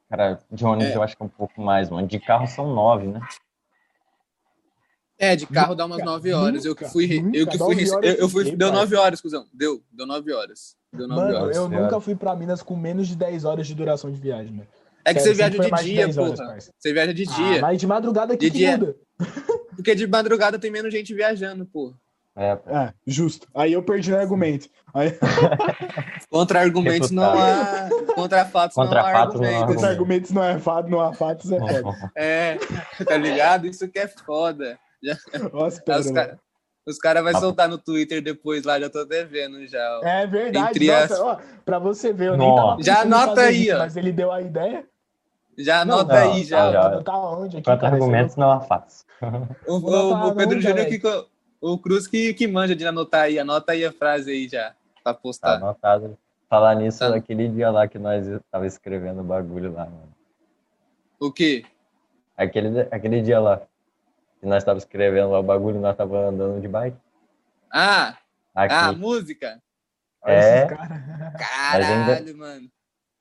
[0.10, 0.98] Cara, de ônibus É.
[0.98, 2.06] eu acho que é um pouco mais, mano.
[2.06, 3.22] De carro são nove, né?
[5.18, 6.66] É, de carro dá umas Nunca, 9 horas.
[6.66, 7.20] eu que nunca, fui.
[7.20, 7.76] eu nunca, que fui.
[7.86, 8.74] 9 horas Eu, eu fui deu parça.
[8.74, 9.48] 9 horas, cuzão.
[9.54, 10.76] Deu, deu 9 horas.
[10.94, 11.56] Deu 9 Mano, horas.
[11.58, 11.84] eu senhora.
[11.86, 14.68] nunca fui pra Minas com menos de 10 horas de duração de viagem, mano.
[15.06, 16.50] É que Sério, você viaja de de dia, 10 horas, porra.
[16.52, 16.72] parça.
[16.78, 17.62] Você viaja de Ah, dia.
[17.62, 18.78] mas de madrugada aqui De que dia.
[18.78, 18.96] muda.
[19.76, 21.94] Porque de madrugada tem menos gente viajando, porra.
[22.36, 22.70] É, pô.
[22.70, 23.48] É, justo.
[23.56, 24.70] Aí eu perdi no argumento.
[24.94, 25.18] Aí,
[26.30, 27.90] Contra argumentos não há.
[28.14, 29.76] Contra fatos Contra não há fatos não há argumentos.
[29.84, 32.12] Os argumentos não é fato, não há fatos, é foda.
[32.16, 32.58] É,
[33.06, 33.66] tá ligado?
[33.68, 34.78] Isso que é foda.
[35.52, 36.40] Nossa, Aí Os Pedro.
[36.86, 37.40] Caras os cara vai Ah.
[37.40, 40.00] soltar no Twitter depois lá, já tô até vendo já.
[40.00, 40.06] ó.
[40.06, 42.62] É verdade, Entre nossa, as- ó, pra você ver, eu nem Nossa.
[42.72, 43.80] tava Já anota aí, isso, ó.
[43.80, 44.86] Mas ele deu a ideia.
[45.58, 46.72] Já anota não, aí, já.
[46.72, 47.02] já.
[47.04, 47.94] Tá onde aqui, Quanto cara?
[47.94, 49.06] argumentos não há fatos.
[49.68, 51.02] O, o- o Pedro Júnior, que,
[51.62, 53.38] o Cruz que, que manja de anotar aí.
[53.38, 55.56] Anota aí a frase aí já, pra Tá postar.
[55.58, 56.18] anotado.
[56.50, 57.16] Falar nisso, Tá.
[57.16, 60.12] aquele dia lá que nós tava escrevendo o bagulho lá, mano.
[61.20, 61.64] O quê?
[62.36, 63.62] Aquele, aquele dia lá
[64.42, 66.98] que nós tava escrevendo lá o bagulho, nós tava andando de bike.
[67.72, 68.18] Ah,
[68.54, 69.62] Aqui, ah, música?
[70.26, 70.64] É.
[70.66, 71.38] esses caras.
[71.38, 72.68] Caralho, mano.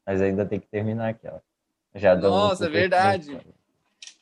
[0.05, 1.39] mas ainda tem que terminar aqui, ó.
[1.95, 3.29] Já Nossa, muito verdade.
[3.37, 3.55] tempo.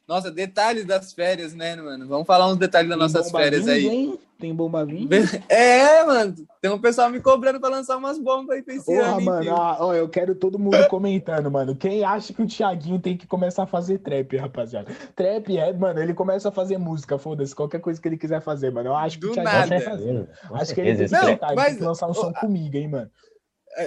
[0.08, 2.08] Nossa, detalhes das férias, né, mano?
[2.08, 3.86] Vamos falar uns detalhes das Tem nossas férias aí.
[3.86, 4.18] hein?
[4.40, 5.16] Tem bomba vinda?
[5.50, 6.34] É, mano.
[6.62, 9.54] Tem um pessoal me cobrando pra lançar umas bombas aí pra esse Porra, ano, mano,
[9.54, 11.76] ah, ó, eu quero todo mundo comentando, mano.
[11.76, 14.90] Quem acha que o Thiaguinho tem que começar a fazer trap, rapaziada?
[15.14, 18.70] Trap é, mano, ele começa a fazer música, foda-se, qualquer coisa que ele quiser fazer,
[18.72, 18.88] mano.
[18.90, 19.68] Eu acho que Do o Thiaguinho nada.
[19.68, 20.28] tem Com que fazer.
[20.54, 21.12] Acho que ele tem que.
[21.12, 23.10] Não, mas- tem que lançar um som comigo, hein, mano.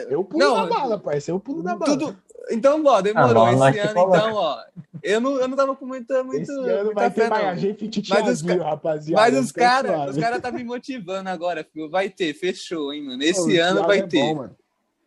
[0.10, 1.97] Eu pulo Não, da bala, parceiro, eu pulo da bala.
[1.97, 2.15] Tudo...
[2.49, 3.45] Então, ó, demorou.
[3.45, 4.63] Ah, esse ano, então, ó.
[5.04, 7.60] Eu não, eu não tava com muita, muito, Esse ano muita vai fé, ter mais
[7.60, 9.21] gente de Mas os Thiaguinho, rapaziada.
[9.21, 10.12] Mas os caras suave.
[10.12, 11.89] os cara tá me motivando agora, filho.
[11.89, 13.19] Vai ter, fechou, hein, mano.
[13.19, 14.34] Pô, Esse o ano vai é ter.
[14.34, 14.49] bom.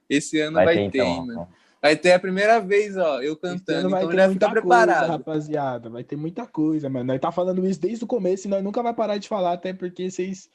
[0.08, 1.06] Esse ano Vai vai, ter, ter, então.
[1.08, 1.48] hein, mano.
[1.82, 3.90] Vai ter a primeira vez, ó, eu cantando.
[3.90, 4.98] vai Então ter já muita fica preparado.
[4.98, 5.90] Coisa, rapaziada.
[5.90, 7.04] Vai ter muita coisa, mano.
[7.04, 9.72] Nós tá falando isso desde o começo e nós nunca vai parar de falar, até
[9.72, 10.48] porque vocês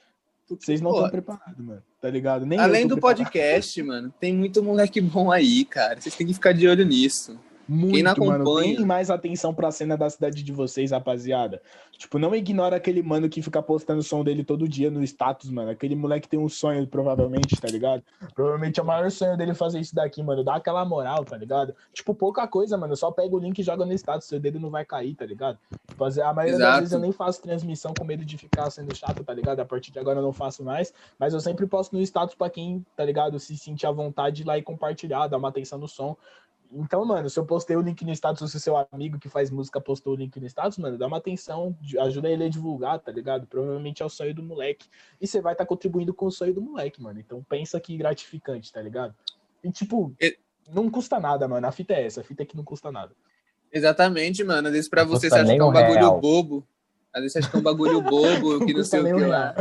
[0.58, 1.84] vocês não estão preparados, mano.
[2.02, 2.46] Tá ligado?
[2.46, 3.18] Nem Além do preparado.
[3.18, 6.00] podcast, mano, tem muito moleque bom aí, cara.
[6.00, 7.38] Vocês têm que ficar de olho nisso.
[7.70, 8.44] Muito, Quem não mano.
[8.44, 11.62] acompanha- Deem mais atenção pra cena da cidade de vocês, rapaziada.
[11.98, 15.50] Tipo, não ignora aquele mano que fica postando o som dele todo dia no status,
[15.52, 15.70] mano.
[15.70, 18.02] Aquele moleque tem um sonho, provavelmente, tá ligado?
[18.34, 20.44] Provavelmente é o maior sonho dele fazer isso daqui, mano.
[20.44, 21.76] Dá aquela moral, tá ligado?
[21.94, 22.96] Tipo, pouca coisa, mano.
[22.96, 24.28] Só pega o link e joga no status.
[24.28, 25.58] Seu dedo não vai cair, tá ligado?
[25.96, 26.24] Fazer...
[26.24, 26.80] A maioria das Exato.
[26.80, 29.60] vezes eu nem faço transmissão com medo de ficar sendo chato, tá ligado?
[29.60, 30.94] A partir de agora eu não faço mais.
[31.20, 33.38] Mas eu sempre posto no status pra quem, tá ligado?
[33.40, 36.16] Se sentir à vontade de ir lá e compartilhar, dar uma atenção no som.
[36.72, 39.50] Então, mano, se eu postei o link no status, se o seu amigo que faz
[39.50, 43.12] música postou o link no status, mano, dá uma atenção, ajuda ele a divulgar, tá
[43.12, 43.48] ligado?
[43.48, 44.88] Provavelmente é o sonho do moleque.
[45.20, 47.20] E você vai estar contribuindo com o sonho do moleque, mano.
[47.20, 49.16] Então pensa que gratificante, tá ligado?
[49.64, 50.38] E tipo, E-
[50.72, 51.66] não custa nada, mano.
[51.66, 53.14] A fita é essa, a fita é que não custa nada.
[53.72, 54.68] Exatamente, mano.
[54.68, 56.22] Às vezes pra Não você você acha que é um um bagulho real.
[56.22, 56.68] bobo.
[57.14, 59.56] Às vezes você acha que é um bagulho bobo, que não sei o que lá.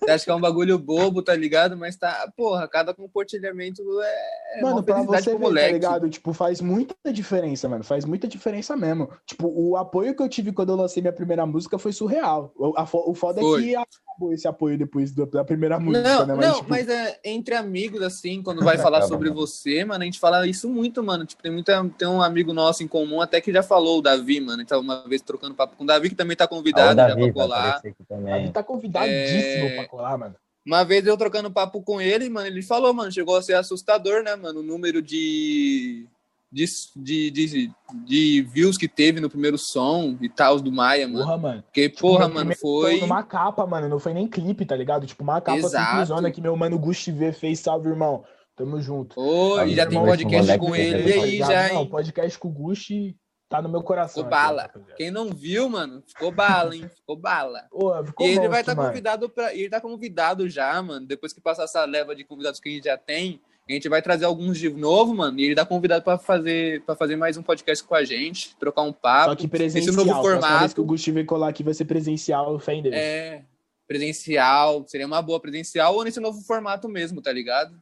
[0.00, 1.76] Você acha que é um bagulho bobo, tá ligado?
[1.76, 6.08] Mas tá, porra, cada compartilhamento é, é Mano, uma pra você pro ver, tá ligado?
[6.08, 7.82] Tipo, faz muita diferença, mano.
[7.82, 9.10] Faz muita diferença mesmo.
[9.26, 12.52] Tipo, o apoio que eu tive quando eu lancei minha primeira música foi surreal.
[12.56, 12.74] O,
[13.10, 13.60] o foda Foi.
[13.60, 16.46] é que acabou esse apoio depois da primeira música, Não, né?
[16.46, 19.40] não, tipo, mas é entre amigos, assim, quando vai falar sobre mano.
[19.40, 21.26] você, mano, a gente fala isso muito, mano.
[21.26, 24.40] Tipo, tem, muita, tem um amigo nosso em comum até que já falou, o Davi,
[24.40, 24.54] mano.
[24.54, 26.88] A gente tava uma vez trocando papo com o Davi, que também tá Ah, convidado
[27.00, 27.82] já Davi pra colar.
[28.08, 28.52] também.
[28.52, 29.76] tá convidadíssimo É.
[29.76, 30.34] pra colar, mano.
[30.66, 34.22] Uma vez eu trocando papo com ele, mano, ele falou, mano, chegou a ser assustador,
[34.22, 36.06] né, mano, o número de,
[36.50, 36.64] de,
[36.96, 37.70] de, de,
[38.06, 41.18] de views que teve no primeiro som e tal do Maia, mano.
[41.24, 41.62] Porra, mano.
[41.64, 42.98] Porque, Tipo, porra, mano, foi.
[43.00, 43.88] Numa capa, mano.
[43.90, 45.06] Não foi nem clipe, tá ligado?
[45.06, 47.60] Tipo, uma capa simplesona que meu mano Gusti V fez.
[47.60, 48.24] Salve, irmão.
[48.56, 49.20] Tamo junto.
[49.20, 51.88] Ô, e já tem podcast com ele aí já, Não, hein?
[51.90, 53.16] podcast com o Gusti
[53.56, 54.24] tá no meu coração.
[54.24, 54.62] Ficou aqui, bala.
[54.62, 54.94] rapaziada.
[54.96, 56.88] Quem não viu, mano, ficou bala, hein?
[56.88, 57.68] Ficou bala.
[58.04, 58.88] Ficou E ele monstro, vai estar mano.
[58.88, 61.06] convidado para, ele tá convidado já, mano.
[61.06, 64.02] Depois que passar essa leva de convidados que a gente já tem, a gente vai
[64.02, 65.38] trazer alguns de novo, mano.
[65.38, 68.82] E ele tá convidado para fazer para fazer mais um podcast com a gente, trocar
[68.82, 69.30] um papo.
[69.30, 69.94] Só que presencial.
[69.94, 70.74] Esse novo formato.
[70.74, 72.94] que o Gusti veio colar aqui vai ser presencial, fé em Deus.
[72.94, 73.42] É,
[73.86, 77.74] presencial, seria uma boa presencial ou nesse novo formato mesmo, tá ligado?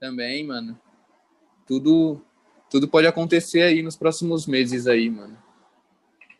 [0.00, 0.78] Também, mano.
[1.66, 2.20] Tudo
[2.70, 5.36] tudo pode acontecer aí nos próximos meses aí, mano.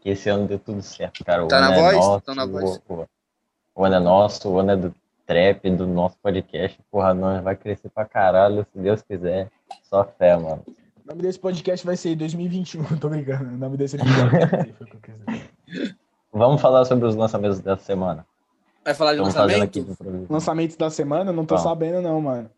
[0.00, 1.44] Que esse ano deu tudo certo, cara.
[1.44, 1.96] O Tá ano na é voz?
[1.96, 2.80] nosso, Tá na voz.
[2.88, 3.06] O, o-
[3.74, 4.94] o ano é nosso, o ano é do
[5.26, 6.78] trap, do nosso podcast.
[6.90, 9.50] Porra, nós vai crescer pra caralho, se Deus quiser.
[9.82, 10.62] Só fé, mano.
[10.66, 12.84] O nome desse podcast vai ser 2021.
[12.98, 13.44] Tô brincando.
[13.50, 15.14] O nome desse episódio foi o que eu
[15.66, 15.94] quis.
[16.32, 18.24] Vamos falar sobre os lançamentos dessa semana.
[18.84, 20.26] Vai falar de Estamos lançamento?
[20.30, 21.60] Lançamentos da semana, não tô Tá.
[21.60, 22.50] sabendo, não, mano.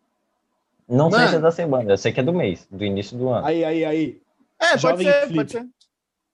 [0.87, 1.29] Não sei Mano.
[1.31, 3.45] se é da semana, eu sei que é do mês, do início do ano.
[3.45, 4.21] Aí, aí, aí.
[4.59, 5.35] É, pode Jovem ser, Flip.
[5.35, 5.65] pode ser.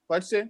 [0.07, 0.49] Pode ser.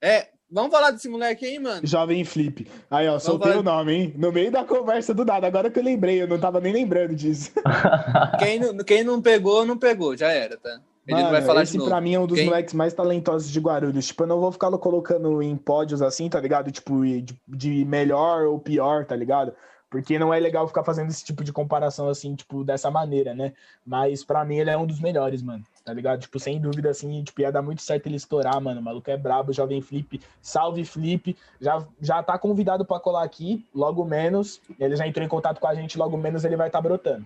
[0.00, 1.86] É, vamos falar desse moleque aí, mano.
[1.86, 2.66] Jovem Flip.
[2.90, 4.14] Aí, ó, soltei falar- o nome, hein?
[4.16, 5.46] No meio da conversa do nada.
[5.46, 7.50] Agora que eu lembrei, eu não tava nem lembrando disso.
[8.38, 10.80] Quem não, quem não pegou, não pegou, já era, tá?
[11.06, 12.46] Ele não vai Mano, falar esse pra mim é um dos Quem?
[12.46, 14.06] moleques mais talentosos de Guarulhos.
[14.08, 16.70] Tipo, eu não vou ficar colocando em pódios assim, tá ligado?
[16.70, 19.54] Tipo, de, de melhor ou pior, tá ligado?
[19.90, 23.54] Porque não é legal ficar fazendo esse tipo de comparação assim, tipo, dessa maneira, né?
[23.86, 25.64] Mas para mim ele é um dos melhores, mano.
[25.82, 26.20] Tá ligado?
[26.20, 28.80] Tipo, sem dúvida, assim, tipo, ia dar muito certo ele estourar, mano.
[28.80, 30.20] O maluco é brabo, jovem Flip.
[30.42, 31.34] Salve, Flip.
[31.58, 34.60] Já, já tá convidado para colar aqui, logo menos.
[34.78, 37.24] Ele já entrou em contato com a gente, logo menos ele vai estar tá brotando.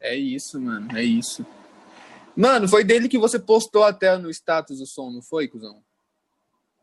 [0.00, 1.44] É isso, mano, é isso.
[2.34, 5.82] Mano, foi dele que você postou até no status o som, não foi, cuzão?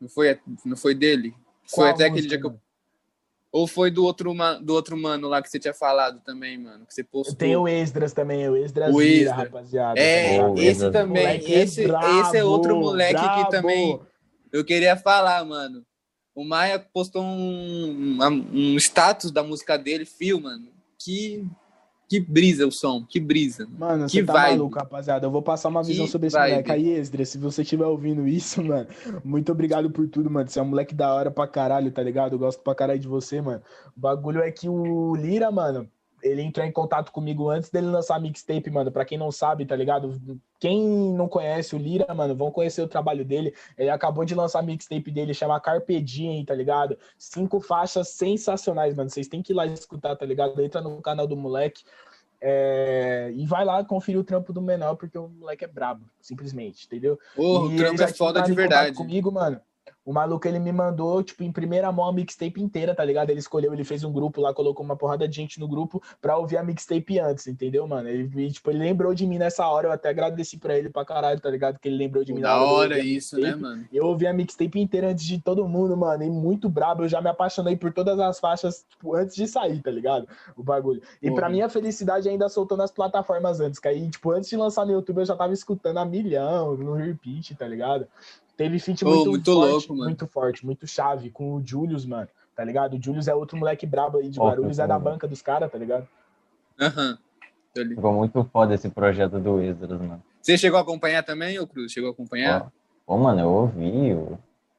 [0.00, 1.34] Não foi, não foi dele?
[1.66, 2.60] Foi Qual até aquele dia que eu.
[3.50, 6.84] Ou foi do outro, do outro mano lá que você tinha falado também, mano?
[6.86, 7.34] Que você postou.
[7.34, 9.36] Tem o Esdras também, o Esdras o Esdras.
[9.36, 9.98] rapaziada.
[9.98, 11.50] É, tá esse também.
[11.50, 13.44] Esse, é brabo, esse é outro moleque brabo.
[13.44, 14.00] que também
[14.52, 15.82] eu queria falar, mano.
[16.34, 20.68] O Maia postou um, um, um status da música dele, fio, mano.
[20.98, 21.44] Que
[22.08, 23.68] que brisa o som, que brisa.
[23.78, 24.58] Mano, que você tá vibe.
[24.58, 25.26] maluco, rapaziada.
[25.26, 26.50] Eu vou passar uma visão que sobre esse vibe.
[26.50, 26.72] moleque.
[26.72, 28.88] Aí, Esdra, se você estiver ouvindo isso, mano,
[29.22, 30.48] muito obrigado por tudo, mano.
[30.48, 32.32] Você é um moleque da hora pra caralho, tá ligado?
[32.32, 33.62] Eu gosto pra caralho de você, mano.
[33.94, 35.86] O bagulho é que o Lira, mano,
[36.22, 38.90] ele entrou em contato comigo antes dele lançar a mixtape, mano.
[38.90, 40.20] Pra quem não sabe, tá ligado?
[40.58, 43.54] Quem não conhece o Lira, mano, vão conhecer o trabalho dele.
[43.76, 46.98] Ele acabou de lançar a mixtape dele, chama Carpe Diem, tá ligado?
[47.16, 49.10] Cinco faixas sensacionais, mano.
[49.10, 50.60] Vocês têm que ir lá escutar, tá ligado?
[50.60, 51.84] Entra no canal do moleque.
[52.40, 53.32] É...
[53.34, 57.18] e vai lá conferir o trampo do menor, porque o moleque é brabo, simplesmente, entendeu?
[57.36, 58.96] Oh, o trampo é foda de verdade.
[58.96, 59.60] Comigo, mano.
[60.08, 63.28] O maluco, ele me mandou, tipo, em primeira mão a mixtape inteira, tá ligado?
[63.28, 66.38] Ele escolheu, ele fez um grupo lá, colocou uma porrada de gente no grupo pra
[66.38, 68.08] ouvir a mixtape antes, entendeu, mano?
[68.08, 71.38] Ele, tipo, ele lembrou de mim nessa hora, eu até agradeci pra ele pra caralho,
[71.38, 71.78] tá ligado?
[71.78, 72.64] Que ele lembrou de mim na hora.
[72.64, 73.84] Da hora isso, né, mano?
[73.92, 77.20] Eu ouvi a mixtape inteira antes de todo mundo, mano, e muito brabo, eu já
[77.20, 80.26] me apaixonei por todas as faixas, tipo, antes de sair, tá ligado?
[80.56, 81.02] O bagulho.
[81.20, 81.42] E Porra.
[81.42, 84.92] pra minha felicidade ainda soltou nas plataformas antes, que aí, tipo, antes de lançar no
[84.92, 88.08] YouTube eu já tava escutando a milhão, no repeat, tá ligado?
[88.58, 92.26] Teve feat oh, muito, muito, forte, louco, muito forte, muito chave, com o Julius, mano,
[92.56, 92.96] tá ligado?
[92.96, 95.70] O Julius é outro moleque brabo aí de Guarulhos, oh, é da banca dos caras,
[95.70, 96.08] tá ligado?
[96.78, 97.16] Aham.
[97.76, 97.88] Uhum.
[97.88, 100.20] Ficou muito foda esse projeto do Esdras, mano.
[100.42, 101.92] Você chegou a acompanhar também, ô Cruz?
[101.92, 102.72] Chegou a acompanhar?
[103.06, 104.36] Pô, mano, eu ouvi, eu...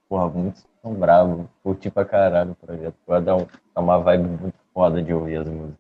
[0.10, 2.96] porra, muito tão bravo, curti pra caralho o projeto.
[3.08, 5.80] Vai dar, um, uma vibe muito foda de ouvir as músicas.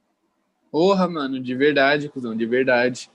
[0.71, 3.11] Porra, mano, de verdade, cuzão, de verdade.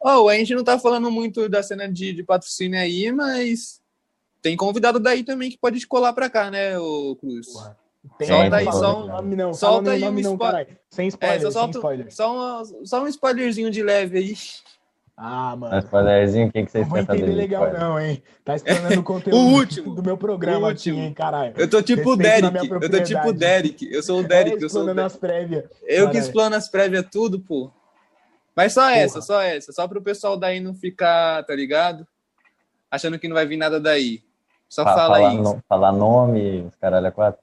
[0.00, 3.83] Oh, a gente não tá falando muito da cena de, de patrocínio aí, mas
[4.44, 7.46] tem convidado daí também que pode colar pra cá, né, o Cruz?
[8.18, 10.78] Tem solta aí só um, nome não, solta aí um spoiler.
[10.90, 12.14] Sem spoiler, é, só, solta, sem spoiler.
[12.14, 14.34] Só, um, só um spoilerzinho de leve aí.
[15.16, 15.78] Ah, mano.
[15.78, 18.22] spoilerzinho, o que, que vocês Não vou entender legal, não, hein?
[18.44, 21.54] Tá explanando o conteúdo o último, do meu programa aqui, hein, caralho.
[21.56, 22.68] Eu tô tipo o Derek.
[22.68, 23.90] Eu tô tipo o Derek.
[23.90, 24.58] Eu sou o Derek.
[24.58, 25.64] É, eu sou o as prévias.
[25.86, 27.72] Eu que explano as prévias tudo, pô.
[28.54, 28.96] Mas só Porra.
[28.96, 29.72] essa, só essa.
[29.72, 32.06] Só pro pessoal daí não ficar, tá ligado?
[32.90, 34.22] Achando que não vai vir nada daí.
[34.74, 35.38] Só fala falar aí.
[35.38, 37.40] No, falar nome, os caralho é quatro.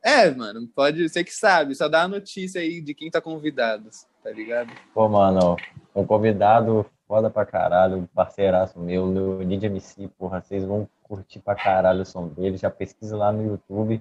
[0.00, 3.90] É, mano, pode ser que sabe, só dá a notícia aí de quem tá convidado,
[4.22, 4.72] tá ligado?
[4.94, 5.56] Pô, mano,
[5.92, 12.02] um convidado foda pra caralho, parceiraço meu, Leonid MC, porra, vocês vão curtir pra caralho
[12.02, 14.00] o som dele, já pesquisa lá no YouTube.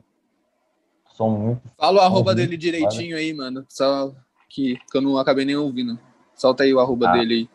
[1.14, 1.62] Som muito.
[1.76, 3.22] Fala o arroba dele direitinho foda.
[3.22, 4.14] aí, mano, só
[4.48, 6.00] que, que, eu não acabei nem ouvindo.
[6.36, 7.14] Solta aí o arroba ah.
[7.14, 7.50] dele aí.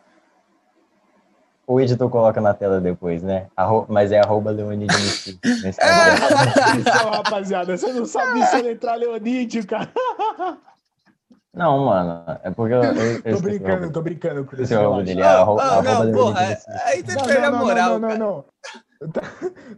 [1.69, 3.47] O editor coloca na tela depois, né?
[3.55, 3.85] Arro...
[3.89, 4.95] Mas é arroba Leonide
[5.43, 5.89] nesse é,
[7.11, 7.75] rapaziada.
[7.75, 9.91] Você não sabe se entrar Leonide, cara.
[11.53, 12.23] Não, mano.
[12.41, 12.83] É porque eu.
[12.83, 15.21] eu, eu tô brincando, tô brincando com esse arroba dele.
[15.21, 16.57] É arroba, não, arroba não, porra.
[16.85, 17.99] Aí você perde a moral.
[17.99, 18.45] Não, não, não.
[19.01, 19.09] não.
[19.11, 19.21] Tá,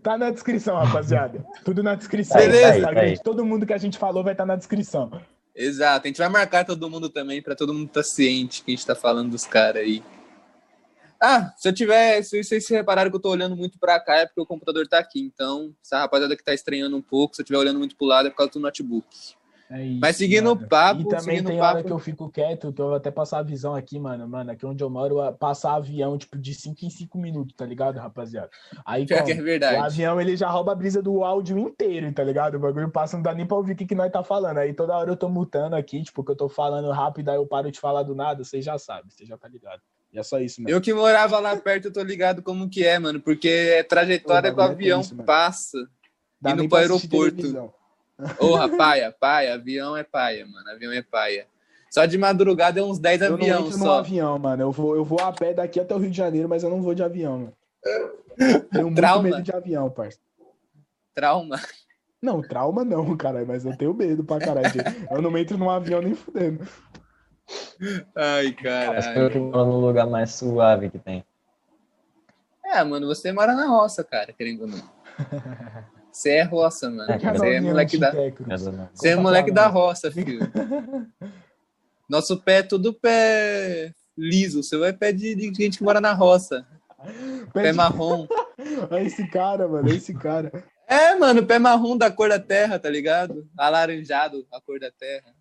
[0.03, 1.43] tá, na descrição, rapaziada.
[1.65, 2.37] Tudo na descrição.
[2.37, 2.81] Beleza.
[2.81, 5.11] Tá, tá, todo mundo que a gente falou vai estar tá na descrição.
[5.55, 6.05] Exato.
[6.05, 8.75] A gente vai marcar todo mundo também, pra todo mundo estar tá ciente que a
[8.75, 10.03] gente tá falando dos caras aí.
[11.21, 14.17] Ah, se eu tiver, se vocês se repararam que eu tô olhando muito para cá,
[14.17, 15.19] é porque o computador tá aqui.
[15.19, 18.07] Então, se a rapaziada que tá estranhando um pouco, se eu estiver olhando muito pro
[18.07, 19.05] lado, é por causa do notebook.
[19.71, 20.65] É isso, Mas seguindo mano.
[20.65, 21.01] o papo.
[21.01, 21.75] E também tem papo...
[21.75, 24.27] hora que eu fico quieto, que eu vou até passar a visão aqui, mano.
[24.27, 27.97] Mano, aqui onde eu moro, passar avião, tipo, de 5 em 5 minutos, tá ligado,
[27.97, 28.49] rapaziada?
[28.83, 29.77] Aí, como, que é verdade.
[29.77, 32.55] o avião, ele já rouba a brisa do áudio inteiro, tá ligado?
[32.55, 34.57] O bagulho passa, não dá nem pra ouvir o que, que nós tá falando.
[34.57, 37.45] Aí toda hora eu tô mutando aqui, tipo, que eu tô falando rápido, aí eu
[37.45, 39.81] paro de falar do nada, você já sabe, você já tá ligado.
[40.11, 40.73] E é só isso, mano.
[40.73, 43.19] Eu que morava lá perto, eu tô ligado como que é, mano.
[43.19, 45.77] Porque é trajetória que o avião é passa.
[46.41, 47.73] Dá indo pro aeroporto.
[48.37, 49.53] Porra, paia, paia.
[49.53, 50.69] Avião é paia, mano.
[50.69, 51.47] Avião é paia.
[51.91, 53.45] Só de madrugada é uns 10 aviões só.
[53.45, 54.63] Eu não entro no avião, mano.
[54.63, 56.81] Eu vou, eu vou a pé daqui até o Rio de Janeiro, mas eu não
[56.81, 57.53] vou de avião, mano.
[58.71, 59.23] Tenho muito trauma.
[59.23, 60.19] medo de avião, parça.
[61.15, 61.59] Trauma?
[62.21, 63.43] Não, trauma não, cara.
[63.45, 64.67] Mas eu tenho medo pra caralho.
[65.09, 66.67] eu não entro num avião nem fudendo.
[68.15, 68.99] Ai, cara.
[68.99, 71.23] Acho que eu moro no lugar mais suave que tem.
[72.65, 74.89] É, mano, você mora na roça, cara, querendo ou não.
[76.11, 77.09] Você é roça, mano.
[77.11, 78.11] É, Você é moleque da,
[78.93, 79.73] você é moleque da nós.
[79.73, 80.39] roça, filho.
[82.09, 84.59] Nosso pé é tudo pé liso.
[84.59, 86.65] O seu é pé de, de gente que mora na roça.
[87.53, 88.27] Pé Pede- marrom.
[88.91, 90.51] Olha esse cara, mano, olha esse cara.
[90.87, 93.47] É, mano, pé marrom da cor da terra, tá ligado?
[93.57, 95.33] Alaranjado, a cor da terra.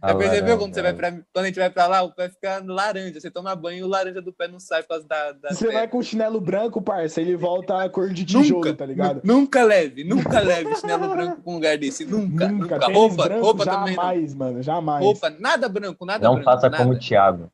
[0.00, 2.28] Ah, Já percebeu quando você vai pra, quando a gente vai pra lá, o pé
[2.28, 3.18] fica laranja.
[3.20, 5.66] Você toma banho e o laranja do pé não sai por causa da, da Você
[5.66, 5.78] terra.
[5.80, 9.20] vai com chinelo branco, parça, ele volta a cor de tijolo, Nunca, tá ligado?
[9.24, 12.04] nu- nunca leve, nunca leve chinelo branco pra um lugar desse.
[12.04, 12.78] Nunca, nunca.
[12.78, 14.02] Tênis Roupa, branco, roupa também não.
[14.02, 15.04] jamais, mano, jamais.
[15.04, 16.44] Roupa, nada branco, nada Não branco.
[16.48, 16.84] faça nada.
[16.84, 17.50] como o Thiago.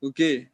[0.00, 0.46] O quê?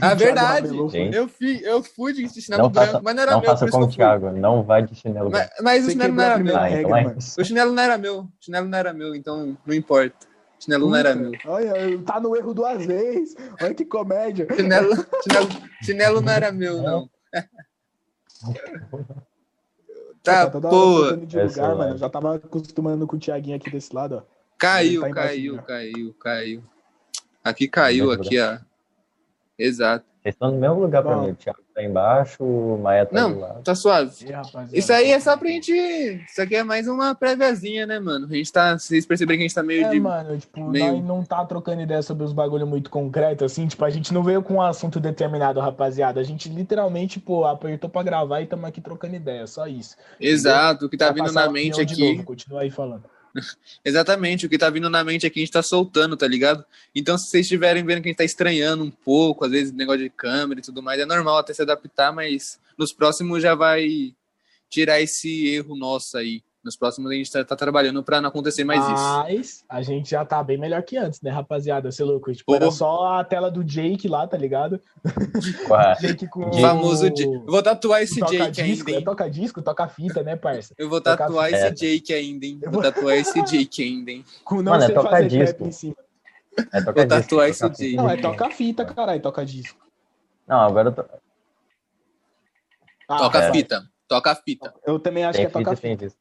[0.00, 0.68] Ah, Thiago verdade.
[1.12, 3.60] Eu fui, eu fui de chinelo Não branco, faça, mas não era não meu, faça
[3.60, 3.94] por isso como o eu.
[3.94, 4.30] Thiago.
[4.32, 5.62] Não vai de chinelo Mas, branco.
[5.62, 6.56] mas o Você chinelo não era meu.
[6.56, 7.16] Ah, então é.
[7.38, 8.18] O chinelo não era meu.
[8.20, 10.26] O chinelo não era meu, então não importa.
[10.58, 11.32] O chinelo não era meu.
[11.46, 11.72] Olha,
[12.04, 13.36] tá no erro duas vezes.
[13.62, 14.48] Olha que comédia.
[14.56, 15.48] Chinelo, chinelo,
[15.82, 17.08] chinelo não era meu, não.
[20.22, 21.00] Tá, hora pô.
[21.10, 21.98] lugar, é.
[21.98, 24.34] Já tava acostumando com o Thiaguinho aqui desse lado, ó.
[24.58, 26.64] Caiu, Tá caiu, caiu, caiu.
[27.44, 28.58] Aqui caiu, aqui, ó.
[29.58, 30.04] Exato.
[30.22, 31.24] Vocês estão no mesmo lugar pra Bom.
[31.26, 31.30] mim.
[31.32, 33.62] O Thiago tá embaixo, o Maia tá do Não, lado.
[33.62, 34.24] tá suave.
[34.32, 34.70] Rapaziada.
[34.72, 35.70] Isso aí é só pra gente.
[35.70, 38.26] Isso aqui é mais uma préviazinha, né, mano?
[38.30, 38.78] A gente tá.
[38.78, 40.00] Vocês perceberam que a gente tá meio É, de.
[40.00, 43.84] mano, tipo, meio- nós não tá trocando ideia sobre os bagulho muito concreto, assim, tipo,
[43.84, 46.18] a gente não veio com um assunto determinado, rapaziada.
[46.20, 49.94] A gente literalmente, pô, apertou pra gravar e tamo aqui trocando ideia, só isso.
[50.18, 52.12] Exato, o que tá vindo na mente aqui.
[52.14, 53.04] novo, continua aí falando.
[53.84, 56.64] Exatamente, o que tá vindo na mente aqui a gente tá soltando, tá ligado?
[56.94, 60.02] Então, se vocês estiverem vendo que a gente tá estranhando um pouco, às vezes negócio
[60.02, 64.14] de câmera e tudo mais, é normal até se adaptar, mas nos próximos já vai
[64.68, 66.42] tirar esse erro nosso aí.
[66.64, 68.94] Nos próximos a gente tá, tá trabalhando pra não acontecer mais isso.
[68.94, 71.92] Mas a gente já tá bem melhor que antes, né, rapaziada?
[71.92, 72.32] Você louco?
[72.32, 72.72] Tipo, era Pô.
[72.72, 74.80] só a tela do Jake lá, tá ligado?
[76.00, 79.04] Jake com O famoso J- Eu vou tatuar esse toca Jake disco, ainda, é hein?
[79.04, 80.74] toca disco, toca fita, né, parça?
[80.78, 82.58] Eu vou toca tatuar esse Jake ainda, hein?
[82.66, 84.24] Vou tatuar esse Jake ainda, hein?
[84.42, 85.56] Com não Mano, é toca fazer disco.
[85.58, 85.96] trap em cima.
[86.72, 87.96] é tocar Vou tatuar disco, esse dia.
[87.98, 89.78] Não, é toca fita, caralho, toca disco.
[90.48, 91.04] Não, agora eu tô...
[93.06, 93.52] Ah, Toca é.
[93.52, 94.72] fita, toca fita.
[94.86, 96.16] Eu também acho tem que é toca fita, fita.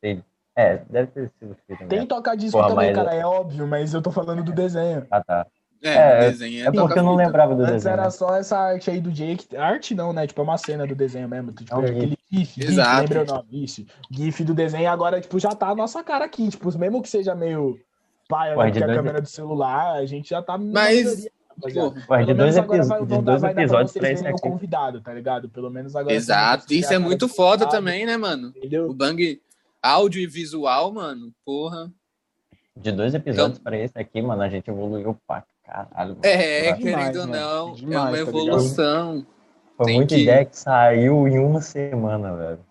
[0.00, 0.24] Tem...
[0.56, 2.06] É, deve ter sido fita Tem mesmo.
[2.08, 5.06] toca disco Porra, também, mas- cara, é óbvio, mas eu tô falando do desenho.
[5.10, 5.46] Ah, tá.
[5.80, 7.92] É, É, desenho É é, porque eu não lembrava do Antes desenho.
[7.92, 8.10] era né?
[8.10, 9.56] só essa arte aí do Jake.
[9.56, 10.26] Arte não, né?
[10.26, 11.52] Tipo, é uma cena do desenho mesmo.
[11.52, 13.00] Tipo, É um aquele GIF, GIF, Exato.
[13.02, 13.48] lembra o nome?
[13.64, 13.86] Isso.
[14.10, 16.48] GIF do desenho agora, tipo, já tá a nossa cara aqui.
[16.48, 17.78] Tipo, mesmo que seja meio
[18.28, 18.72] paia, Porra, né?
[18.72, 20.58] Porque a câmera do celular, a gente já tá.
[20.58, 21.28] Mas,
[21.62, 21.90] rapaziada.
[22.08, 23.92] Pô, Ué, de Pelo dois, menos agora episo- vai- de dois vai dar pra episódios
[23.92, 24.42] o aqui.
[24.42, 25.48] convidado, tá ligado?
[25.48, 26.12] Pelo menos agora.
[26.14, 28.48] Exato, isso é cara muito foda convidado, também, né, mano?
[28.48, 28.92] O Entendeu?
[28.92, 29.40] Bang
[29.90, 31.90] áudio e visual, mano, porra.
[32.76, 36.10] De dois episódios pra esse aqui, mano, a gente evoluiu pra caralho.
[36.10, 36.20] mano.
[36.22, 39.26] É, demais, querendo ou não, é Demais, uma tá evolução.
[39.76, 42.66] Foi tem muita que- ideia que saiu em uma semana, velho.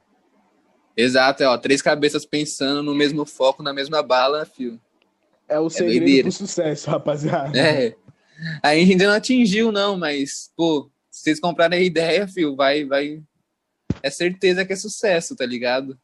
[0.96, 4.80] Exato, é, ó, três cabeças pensando no mesmo foco, na mesma bala, fio.
[5.48, 6.24] É o segredo doideira.
[6.24, 7.58] pro sucesso, rapaziada.
[7.58, 7.96] É.
[8.64, 12.84] A gente ainda não atingiu, não, mas, pô, se vocês comprarem a ideia, fio, vai,
[12.86, 13.22] vai.
[14.04, 15.98] É certeza que é sucesso, tá ligado?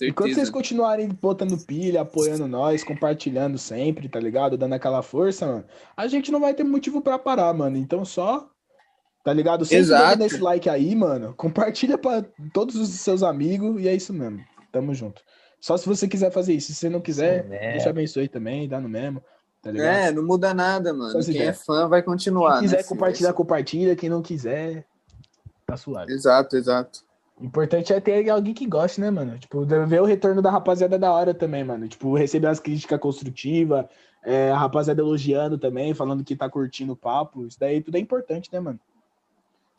[0.00, 0.52] E quando vocês Certeza.
[0.52, 4.56] continuarem botando pilha, apoiando nós, compartilhando sempre, tá ligado?
[4.56, 5.64] Dando aquela força, mano,
[5.96, 7.76] a gente não vai ter motivo pra parar, mano.
[7.76, 8.48] Então só,
[9.24, 9.64] tá ligado?
[9.64, 10.18] Sempre Exato.
[10.18, 11.34] dando esse like aí, mano.
[11.36, 14.40] Compartilha pra todos os seus amigos e é isso mesmo.
[14.72, 15.22] Tamo junto.
[15.60, 16.68] Só se você quiser fazer isso.
[16.68, 17.72] Se você não quiser, É.
[17.72, 19.22] deixa abençoe também, dá no mesmo,
[19.60, 19.94] tá ligado?
[19.94, 21.12] É, não muda nada, mano.
[21.22, 21.52] Quem é ideia.
[21.54, 22.54] fã vai continuar.
[22.54, 23.94] Quem quiser né, compartilhar, compartilha.
[23.96, 24.86] Quem não quiser,
[25.66, 26.10] tá suave.
[26.12, 27.00] Exato, exato.
[27.40, 29.38] Importante é ter alguém que goste, né, mano?
[29.38, 31.88] Tipo, ver o retorno da rapaziada da hora também, mano.
[31.88, 33.86] Tipo, receber as críticas construtivas,
[34.22, 37.46] é, a rapaziada elogiando também, falando que tá curtindo o papo.
[37.46, 38.78] Isso daí tudo é importante, né, mano?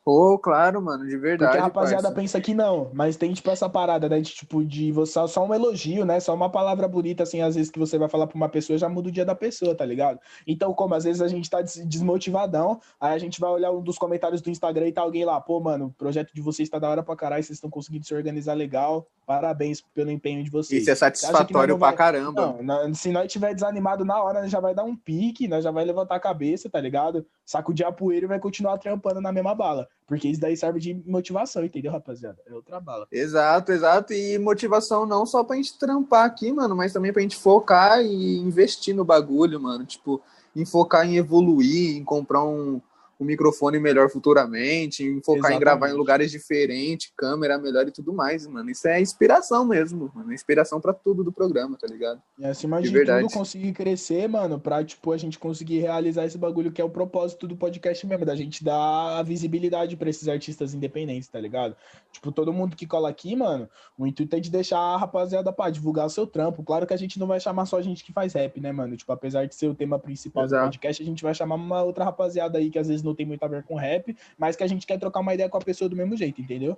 [0.03, 1.57] Pô, claro, mano, de Porque verdade.
[1.59, 2.15] a rapaziada parça.
[2.15, 4.19] pensa que não, mas tem, tipo, essa parada, né?
[4.19, 6.19] De, tipo, de você só um elogio, né?
[6.19, 8.89] Só uma palavra bonita, assim, às vezes que você vai falar pra uma pessoa, já
[8.89, 10.19] muda o dia da pessoa, tá ligado?
[10.47, 13.79] Então, como às vezes a gente tá des- desmotivadão, aí a gente vai olhar um
[13.81, 16.79] dos comentários do Instagram e tá alguém lá, pô, mano, o projeto de vocês tá
[16.79, 20.81] da hora pra caralho, vocês estão conseguindo se organizar legal, parabéns pelo empenho de vocês.
[20.81, 22.57] Isso é satisfatório pra vai- caramba.
[22.63, 25.85] Não, se nós tiver desanimado na hora, já vai dar um pique, nós já vai
[25.85, 27.23] levantar a cabeça, tá ligado?
[27.45, 29.87] Sacudir a poeira e vai continuar trampando na mesma bala.
[30.11, 32.37] Porque isso daí serve de motivação, entendeu, rapaziada?
[32.45, 33.07] É outra bala.
[33.09, 34.11] Exato, exato.
[34.11, 38.37] E motivação não só pra gente trampar aqui, mano, mas também pra gente focar e
[38.37, 39.85] investir no bagulho, mano.
[39.85, 40.21] Tipo,
[40.53, 42.81] em focar em evoluir, em comprar um,
[43.21, 45.57] um microfone melhor futuramente, em focar Exatamente.
[45.57, 48.69] em gravar em lugares diferentes, câmera melhor e tudo mais, mano.
[48.71, 50.33] Isso é inspiração mesmo, mano.
[50.33, 52.19] Inspiração para tudo do programa, tá ligado?
[52.39, 56.37] E acima de, de tudo, conseguir crescer, mano, pra, tipo, a gente conseguir realizar esse
[56.37, 60.27] bagulho que é o propósito do podcast mesmo, da gente dar a visibilidade para esses
[60.27, 61.75] artistas independentes, tá ligado?
[62.11, 65.69] Tipo, todo mundo que cola aqui, mano, o intuito é de deixar a rapaziada pra
[65.69, 66.63] divulgar o seu trampo.
[66.63, 68.97] Claro que a gente não vai chamar só gente que faz rap, né, mano?
[68.97, 70.63] Tipo, apesar de ser o tema principal Exato.
[70.63, 73.25] do podcast, a gente vai chamar uma outra rapaziada aí que às vezes não tem
[73.25, 75.61] muito a ver com rap, mas que a gente quer trocar uma ideia com a
[75.61, 76.77] pessoa do mesmo jeito, entendeu?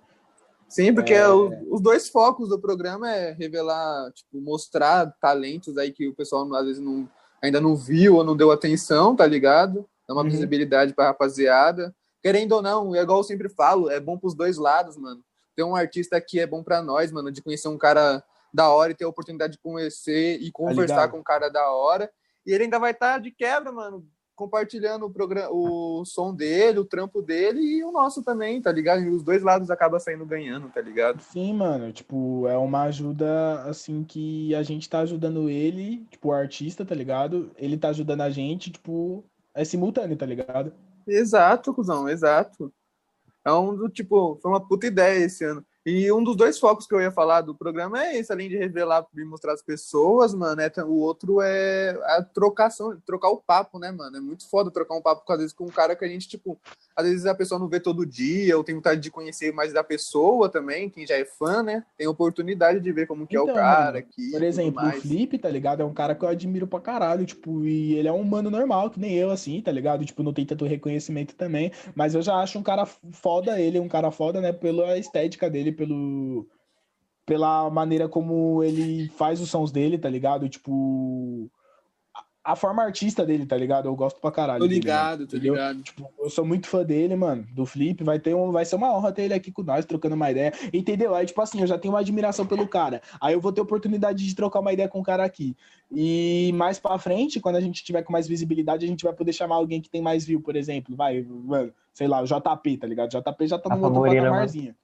[0.68, 1.28] Sim, porque é...
[1.28, 6.66] os dois focos do programa é revelar, tipo, mostrar talentos aí que o pessoal às
[6.66, 7.08] vezes não,
[7.42, 9.88] ainda não viu ou não deu atenção, tá ligado?
[10.08, 10.30] Dá uma uhum.
[10.30, 11.96] visibilidade pra rapaziada.
[12.22, 15.24] Querendo ou não, é igual eu sempre falo, é bom pros dois lados, mano.
[15.56, 18.24] Ter um artista aqui é bom para nós, mano, de conhecer um cara
[18.54, 21.50] da hora e ter a oportunidade de conhecer e tá conversar tá com um cara
[21.50, 22.10] da hora.
[22.46, 26.80] E ele ainda vai estar tá de quebra, mano, compartilhando o, programa, o som dele,
[26.80, 29.02] o trampo dele e o nosso também, tá ligado?
[29.02, 31.22] E os dois lados acabam saindo ganhando, tá ligado?
[31.22, 36.34] Sim, mano, tipo, é uma ajuda, assim, que a gente tá ajudando ele, tipo, o
[36.34, 37.52] artista, tá ligado?
[37.58, 39.24] Ele tá ajudando a gente, tipo,
[39.54, 40.74] é simultâneo, tá ligado?
[41.08, 42.74] Exato, cuzão, exato.
[43.46, 45.66] É um do, tipo, foi uma puta ideia esse ano.
[45.86, 48.56] E um dos dois focos que eu ia falar do programa é esse, além de
[48.56, 53.78] revelar e mostrar as pessoas, mano, é, o outro é a trocação, trocar o papo,
[53.78, 54.16] né, mano?
[54.16, 56.58] É muito foda trocar um papo, às vezes, com um cara que a gente, tipo,
[56.96, 59.84] às vezes a pessoa não vê todo dia, ou tem vontade de conhecer mais da
[59.84, 61.84] pessoa também, quem já é fã, né?
[61.98, 64.32] Tem oportunidade de ver como que então, é o então, cara aqui.
[64.32, 65.82] Por exemplo, o Flip, tá ligado?
[65.82, 68.90] É um cara que eu admiro pra caralho, tipo, e ele é um humano normal,
[68.90, 70.06] que nem eu, assim, tá ligado?
[70.06, 73.90] Tipo, não tem tanto reconhecimento também, mas eu já acho um cara foda ele, um
[73.90, 76.47] cara foda, né, pela estética dele, pelo
[77.26, 80.49] pela maneira como ele faz os sons dele, tá ligado?
[80.49, 81.49] Tipo,
[82.43, 83.88] a forma artista dele, tá ligado?
[83.88, 84.59] Eu gosto pra caralho.
[84.59, 85.53] Tô ligado, dele, tô entendeu?
[85.53, 85.82] ligado.
[85.82, 88.03] Tipo, eu sou muito fã dele, mano, do Flip.
[88.03, 90.51] Vai, ter um, vai ser uma honra ter ele aqui com nós, trocando uma ideia.
[90.74, 91.15] Entendeu?
[91.15, 93.01] Aí, tipo assim, eu já tenho uma admiração pelo cara.
[93.21, 95.55] Aí eu vou ter oportunidade de trocar uma ideia com o cara aqui.
[95.89, 99.32] E mais pra frente, quando a gente tiver com mais visibilidade, a gente vai poder
[99.32, 100.97] chamar alguém que tem mais view, por exemplo.
[100.97, 103.09] Vai, mano, sei lá, o JP, tá ligado?
[103.09, 104.76] JP já tá no outro patamarzinho.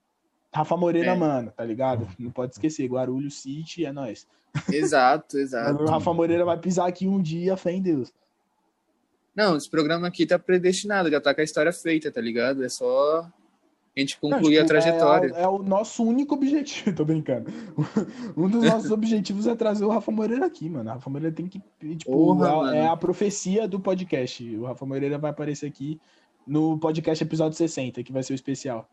[0.53, 1.15] Rafa Moreira, é.
[1.15, 2.07] mano, tá ligado?
[2.17, 4.27] Não pode esquecer, Guarulhos City é nós.
[4.71, 5.83] Exato, exato.
[5.83, 8.11] o Rafa Moreira vai pisar aqui um dia, fé em Deus.
[9.35, 12.63] Não, esse programa aqui tá predestinado, já tá com a história feita, tá ligado?
[12.63, 13.29] É só
[13.95, 15.33] a gente concluir Não, tipo, a trajetória.
[15.35, 17.51] É, é, o nosso único objetivo, tô brincando.
[18.35, 20.89] Um dos nossos objetivos é trazer o Rafa Moreira aqui, mano.
[20.89, 21.61] O Rafa Moreira tem que.
[21.95, 24.43] Tipo, Porra, é, é, a profecia do podcast.
[24.55, 25.99] O Rafa Moreira vai aparecer aqui
[26.45, 28.89] no podcast episódio 60, que vai ser o especial.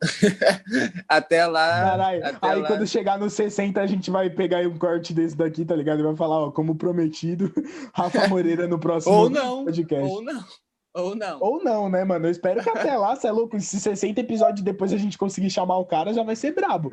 [1.08, 1.68] até lá.
[1.68, 2.66] Caralho, até aí lá.
[2.66, 6.00] quando chegar no 60, a gente vai pegar um corte desse daqui, tá ligado?
[6.00, 7.52] E vai falar, ó, como prometido,
[7.94, 10.10] Rafa Moreira no próximo ou não, podcast.
[10.10, 10.44] Ou não.
[10.92, 11.40] Ou não.
[11.40, 12.26] Ou não, né, mano?
[12.26, 15.50] Eu espero que até lá, você é louco, se 60 episódios depois a gente conseguir
[15.50, 16.90] chamar o cara, já vai ser brabo.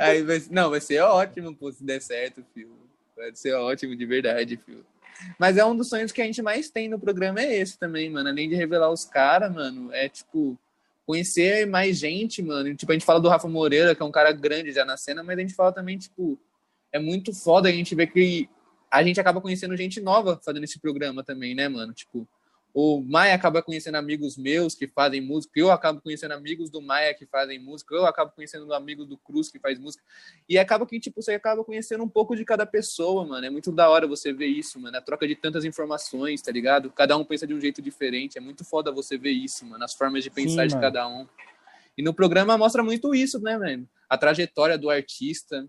[0.00, 2.70] Aí vai, não, vai ser ótimo, pô, se der certo, filho.
[3.16, 4.84] Vai ser ótimo, de verdade, filho.
[5.38, 8.10] Mas é um dos sonhos que a gente mais tem no programa, é esse também,
[8.10, 8.28] mano.
[8.28, 10.58] Além de revelar os caras, mano, é tipo
[11.08, 12.76] conhecer mais gente, mano.
[12.76, 15.22] Tipo, a gente fala do Rafa Moreira, que é um cara grande já na cena,
[15.22, 16.38] mas a gente fala também, tipo,
[16.92, 18.46] é muito foda a gente ver que
[18.90, 21.94] a gente acaba conhecendo gente nova fazendo esse programa também, né, mano?
[21.94, 22.28] Tipo,
[22.80, 27.12] o Maia acaba conhecendo amigos meus que fazem música, eu acabo conhecendo amigos do Maia
[27.12, 30.04] que fazem música, eu acabo conhecendo amigos do Cruz que faz música.
[30.48, 33.44] E acaba que, tipo, você acaba conhecendo um pouco de cada pessoa, mano.
[33.44, 34.96] É muito da hora você ver isso, mano.
[34.96, 36.88] A troca de tantas informações, tá ligado?
[36.92, 38.38] Cada um pensa de um jeito diferente.
[38.38, 39.82] É muito foda você ver isso, mano.
[39.82, 41.26] As formas de pensar Sim, de cada um.
[41.96, 43.88] E no programa mostra muito isso, né, velho?
[44.08, 45.68] A trajetória do artista,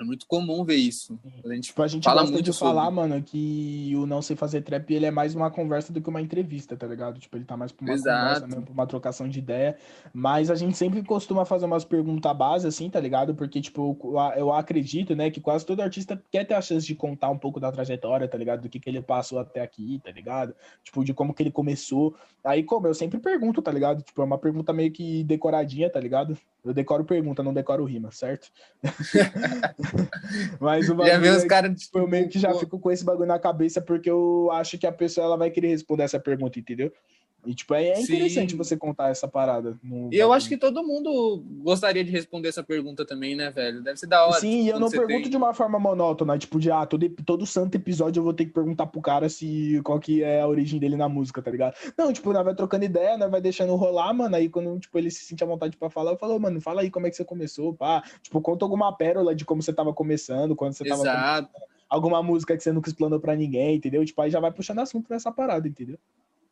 [0.00, 1.16] é muito comum ver isso.
[1.44, 2.74] A gente, tipo, a gente fala muito de sobre.
[2.74, 6.08] falar, mano, que o não sei fazer trap ele é mais uma conversa do que
[6.08, 7.20] uma entrevista, tá ligado?
[7.20, 8.18] Tipo, ele tá mais pra uma Exato.
[8.18, 9.76] conversa mesmo, pra uma trocação de ideia.
[10.12, 13.36] Mas a gente sempre costuma fazer umas perguntas base, assim, tá ligado?
[13.36, 13.96] Porque, tipo,
[14.36, 17.60] eu acredito, né, que quase todo artista quer ter a chance de contar um pouco
[17.60, 18.62] da trajetória, tá ligado?
[18.62, 20.54] Do que, que ele passou até aqui, tá ligado?
[20.82, 22.16] Tipo, de como que ele começou.
[22.42, 24.02] Aí, como eu sempre pergunto, tá ligado?
[24.02, 26.36] Tipo, é uma pergunta meio que decoradinha, tá ligado?
[26.64, 28.50] Eu decoro pergunta, não decoro rima, certo?
[30.60, 33.26] Mas o bagulho já os cara, tipo, eu meio que já fico com esse bagulho
[33.26, 36.92] na cabeça porque eu acho que a pessoa ela vai querer responder essa pergunta, entendeu?
[37.46, 38.56] E, tipo, é, é interessante Sim.
[38.56, 39.78] você contar essa parada.
[40.10, 43.82] e eu acho que todo mundo gostaria de responder essa pergunta também, né, velho?
[43.82, 44.40] Deve ser da hora.
[44.40, 45.30] Sim, e eu não pergunto tem.
[45.30, 48.52] de uma forma monótona, tipo, de, ah, todo, todo santo episódio eu vou ter que
[48.52, 51.74] perguntar pro cara se qual que é a origem dele na música, tá ligado?
[51.96, 55.10] Não, tipo, nós vai trocando ideia, nós vai deixando rolar, mano, aí quando, tipo, ele
[55.10, 57.24] se sente à vontade pra falar, eu falo, mano, fala aí como é que você
[57.24, 58.02] começou, pá.
[58.22, 61.48] Tipo, conta alguma pérola de como você tava começando, quando você tava Exato.
[61.88, 64.04] Alguma música que você nunca explanou pra ninguém, entendeu?
[64.04, 65.98] Tipo, aí já vai puxando assunto nessa parada, entendeu?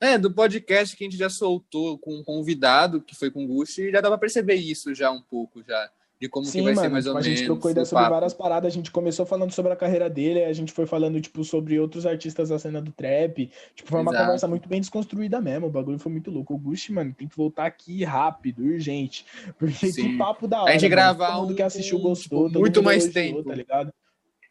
[0.03, 3.47] É, do podcast que a gente já soltou com um convidado, que foi com o
[3.47, 5.89] Gucci, já dá pra perceber isso já um pouco, já.
[6.21, 7.39] De como Sim, que vai mano, ser mais tipo, ou a menos.
[7.39, 8.15] gente trocou ideia sobre papo.
[8.15, 8.73] várias paradas.
[8.73, 11.79] A gente começou falando sobre a carreira dele, aí a gente foi falando, tipo, sobre
[11.81, 13.51] outros artistas da cena do trap.
[13.75, 14.25] Tipo, foi uma Exato.
[14.25, 15.67] conversa muito bem desconstruída mesmo.
[15.67, 16.55] O bagulho foi muito louco.
[16.55, 19.25] O Gucci, mano, tem que voltar aqui rápido, urgente.
[19.59, 20.13] Porque Sim.
[20.13, 20.71] que papo da hora.
[20.71, 20.91] A gente mano.
[20.91, 22.45] gravar Todo mundo um que assistiu gostou.
[22.45, 23.49] tipo, todo muito mais elogiou, tempo.
[23.49, 23.93] Tá ligado?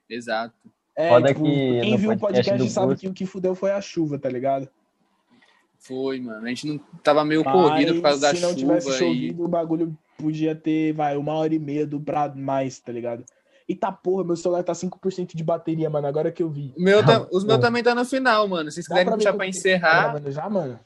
[0.09, 0.55] Exato.
[0.95, 3.55] É, Foda tipo, que quem viu o podcast podcast sabe Gucci- que o que fudeu
[3.55, 4.69] foi a chuva, tá ligado?
[5.81, 6.45] Foi, mano.
[6.45, 8.93] A gente não tava meio corrido por causa da se não chuva tivesse e.
[8.99, 13.23] chovido, o bagulho podia ter, vai, uma hora e meia do pra mais, tá ligado?
[13.67, 16.73] Eita porra, meu celular tá 5% de bateria, mano, agora que eu vi.
[16.77, 18.69] Meu ta- Os meus também tá no final, mano.
[18.69, 20.79] Se vocês Dá quiserem puxar pra tá encerrar, gravando já, mano?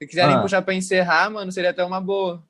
[0.00, 0.40] se quiserem Ah.
[0.42, 2.42] puxar pra encerrar, mano, seria até uma boa.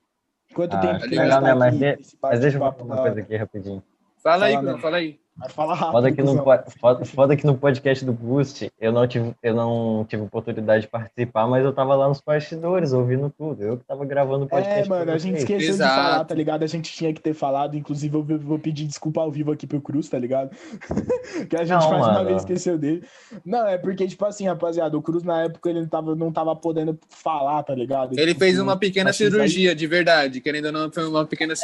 [0.53, 2.59] Quanto Ah, tempo que legal, nós tá né, mas aqui, de- esse Mas deixa eu
[2.61, 3.83] falar uma coisa aqui rapidinho.
[4.23, 4.81] Fala aí, Fala Bruno, mesmo.
[4.81, 5.19] fala aí.
[5.39, 6.35] Vai falar rápido, Foda que, no,
[6.79, 10.87] foda, foda que no podcast do Boost eu não, tive, eu não tive oportunidade de
[10.89, 13.63] participar, mas eu tava lá nos bastidores ouvindo tudo.
[13.63, 14.85] Eu que tava gravando o podcast.
[14.85, 15.89] É, mano, a gente esqueceu Exato.
[15.95, 16.63] de falar, tá ligado?
[16.63, 19.65] A gente tinha que ter falado, inclusive eu vou- vou pedir desculpa ao vivo aqui
[19.65, 20.49] pro Cruz, tá ligado?
[21.49, 22.25] que a gente Não, mais uma mano.
[22.25, 23.03] vez esqueceu dele.
[23.45, 26.55] Não, é porque, tipo assim, rapaziada, o Cruz na época ele não tava, não tava
[26.55, 28.13] podendo falar, tá ligado?
[28.17, 30.41] Ele Tipo, fez uma pequena cirurgia, de verdade.
[30.41, 31.61] Querendo ou não, foi uma É, pequena então.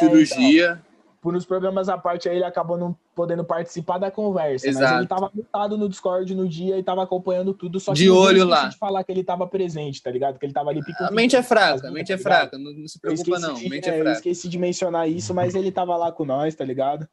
[1.26, 4.64] Por uns problemas à parte aí, ele acabou não podendo participar da conversa.
[4.68, 5.00] Mas Exato.
[5.00, 8.44] ele tava mutado no Discord no dia e tava acompanhando tudo, só que De olho
[8.46, 8.68] lá.
[8.68, 10.38] de falar que ele tava presente, tá ligado?
[10.38, 12.38] Que ele tava ali pico A mente é fraca, a mente é tá ligado?
[12.50, 12.58] fraca.
[12.58, 13.54] Não, não se Eu preocupa, não.
[13.54, 14.18] de- Mente é, é Eu fraca.
[14.18, 17.08] esqueci de mencionar isso, mas ele tava lá com nós, tá ligado?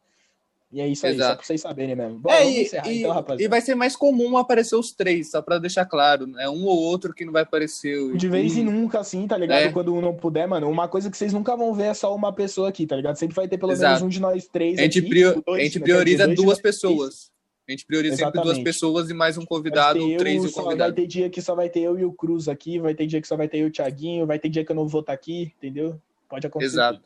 [0.74, 1.38] E é isso aí, só Exato.
[1.38, 2.17] pra vocês saberem mesmo.
[2.17, 3.49] Bom, É, vamos e, encerrar e- então, e rapaziada.
[3.51, 6.28] vai ser mais comum aparecer os três, só pra deixar claro.
[6.39, 7.95] É um ou outro que não vai aparecer.
[7.99, 9.59] o- De vez em nunca, assim, tá ligado?
[9.61, 9.71] É.
[9.71, 12.34] Quando um não puder, mano, uma coisa que vocês nunca vão ver é só uma
[12.34, 13.15] pessoa aqui, tá ligado?
[13.17, 13.89] Sempre vai ter pelo Exato.
[13.91, 15.86] menos um de nós três A gente, aqui, prio- tipo, dois, a gente né?
[15.86, 16.76] Prioriza dois duas três.
[16.76, 17.32] pessoas.
[17.67, 18.63] A gente prioriza sempre duas Exatamente.
[18.65, 20.95] pessoas e mais um convidado, ou três eu, e um só- vai convidado.
[20.95, 23.28] ter dia que só vai ter eu e o Cruz aqui, vai ter dia que
[23.28, 25.13] só vai ter eu e o Thiaguinho, vai ter dia que eu não vou estar
[25.13, 26.01] aqui, entendeu?
[26.28, 26.74] Pode acontecer.
[26.74, 27.01] Exato.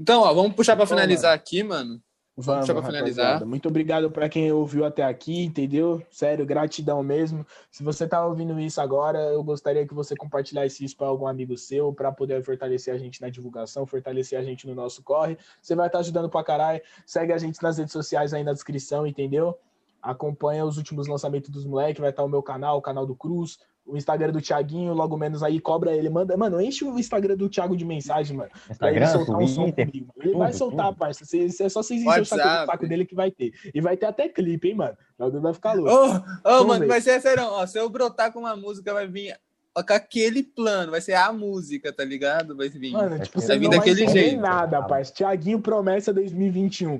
[0.00, 2.00] Então, ó, vamos puxar pra Bom, finalizar aqui, mano.
[2.40, 3.24] Vamos, Só pra finalizar.
[3.24, 3.44] rapaziada.
[3.44, 6.00] Muito obrigado pra quem ouviu até aqui, entendeu?
[6.08, 7.44] Sério, gratidão mesmo.
[7.68, 11.56] Se você tá ouvindo isso agora, eu gostaria que você compartilhasse isso para algum amigo
[11.56, 15.36] seu, para poder fortalecer a gente na divulgação, fortalecer a gente no nosso corre.
[15.60, 16.80] Você vai estar ajudando pra caralho.
[17.04, 19.58] Segue a gente nas redes sociais aí na descrição, entendeu?
[20.00, 23.58] Acompanha os últimos lançamentos dos moleques, vai estar o meu canal, o canal do Cruz,
[23.88, 27.48] o Instagram do Thiaguinho, logo menos aí cobra ele, manda, mano, enche o Instagram do
[27.48, 28.50] Thiago de mensagem, mano.
[28.78, 30.12] Pra ele Instagram, soltar um som comigo.
[30.20, 30.98] Ele vai tudo, soltar, tudo.
[30.98, 31.24] parça.
[31.24, 33.52] Cê- cê- É só vocês encherem o saco, saco dele que vai ter.
[33.74, 34.96] E vai ter até clipe, hein, mano.
[35.18, 35.90] O vai ficar louco.
[35.90, 36.86] Ô, ô, Vamos mano, ver.
[36.88, 37.66] vai ser sério, ó.
[37.66, 39.34] Se eu brotar com uma música, vai vir
[39.74, 42.56] com aquele plano, vai ser a música, tá ligado?
[42.56, 42.90] Vai vir.
[42.90, 44.40] Mano, vai tipo, vir vai daquele entender jeito.
[44.40, 45.12] nada, parça.
[45.14, 46.98] Thiaguinho promessa 2021.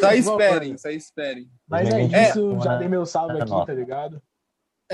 [0.00, 1.48] Só esperem, só esperem.
[1.68, 2.78] Mas é 2021, isso, já né?
[2.78, 3.66] dei meu salve aqui, Nota.
[3.66, 4.22] tá ligado?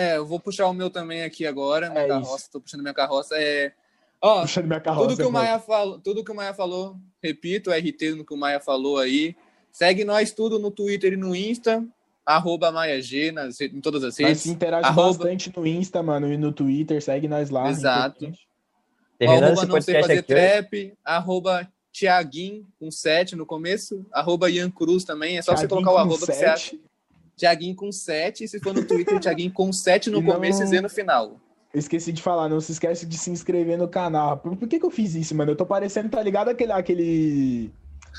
[0.00, 2.94] É, eu vou puxar o meu também aqui agora, minha É carroça, tô puxando minha
[2.94, 3.34] carroça.
[3.36, 3.72] É,
[4.22, 5.08] ó, Puxando minha carroça.
[5.08, 5.30] tudo que o.
[5.32, 9.36] Maia falou, tudo que o Maia falou, repito, RT no que o Maia falou aí.
[9.70, 11.84] Segue nós tudo no Twitter e no Insta,
[12.24, 14.40] arroba MaiaG, nas, em todas as redes.
[14.42, 17.02] se interage Arroba- bastante no Insta, mano, e no Twitter.
[17.02, 17.68] Segue nós lá.
[17.68, 18.32] Exato.
[19.20, 25.04] arroba não sei fazer aqui, trap, arroba Tiaguin com 7 no começo, arroba Ian Cruz
[25.04, 26.48] também, é só você Thiaguinho colocar o arroba que você sete.
[26.48, 26.76] acha.
[27.40, 30.66] Tiaguinho com 7, e se for no Twitter, Tiaguinho com 7 no não- começo e
[30.66, 31.40] Z no final.
[31.72, 34.36] Esqueci de falar, não se esquece de se inscrever no canal.
[34.36, 35.52] Por, por que, que eu fiz isso, mano?
[35.52, 36.48] Eu tô parecendo, tá ligado?
[36.48, 37.70] Aquele, aquele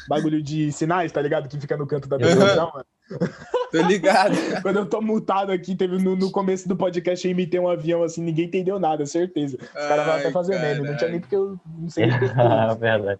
[0.07, 1.49] bagulho de sinais, tá ligado?
[1.49, 2.85] Que fica no canto da televisão, mano.
[3.71, 4.33] Tô ligado.
[4.63, 8.03] Quando eu tô mutado aqui, teve no, no começo do podcast eu imitei um avião
[8.03, 9.57] assim, ninguém entendeu nada, certeza.
[9.61, 10.87] Os caras vão até fazer meme.
[10.87, 12.25] Não tinha nem porque eu não sei porque.
[12.79, 13.19] Verdade.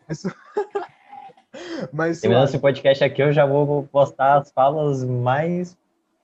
[1.92, 5.78] Mas Terminando esse podcast aqui, eu já vou postar as falas mais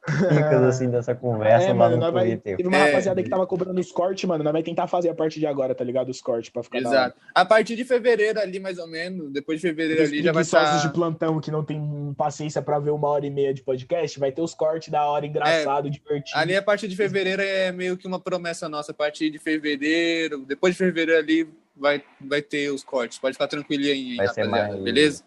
[0.07, 2.85] ricas assim dessa conversa É, lá mano, no vai, teve uma É.
[2.87, 4.43] rapaziada que tava cobrando os cortes, mano.
[4.43, 6.09] Nós vai tentar fazer a partir de agora, tá ligado?
[6.09, 6.79] Os cortes pra ficar.
[6.79, 7.17] Exato.
[7.35, 10.43] A partir de fevereiro ali, mais ou menos, depois de fevereiro Os ali já vai
[10.43, 10.77] estar...
[10.81, 14.31] de plantão que não tem paciência pra ver uma hora e meia de podcast, vai
[14.31, 16.37] ter os cortes da hora, engraçado, divertido.
[16.37, 18.91] Ali a partir de fevereiro é meio que uma promessa nossa.
[18.91, 23.17] A partir de fevereiro, depois de fevereiro ali, vai, vai ter os cortes.
[23.19, 24.71] Pode ficar tranquilinho aí, Vai ser rapaziada.
[24.73, 25.23] mais- Beleza?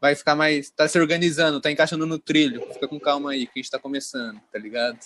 [0.00, 0.70] Vai ficar mais.
[0.70, 2.62] Tá se organizando, tá encaixando no trilho.
[2.72, 4.98] Fica com calma aí, que a gente tá começando, tá ligado?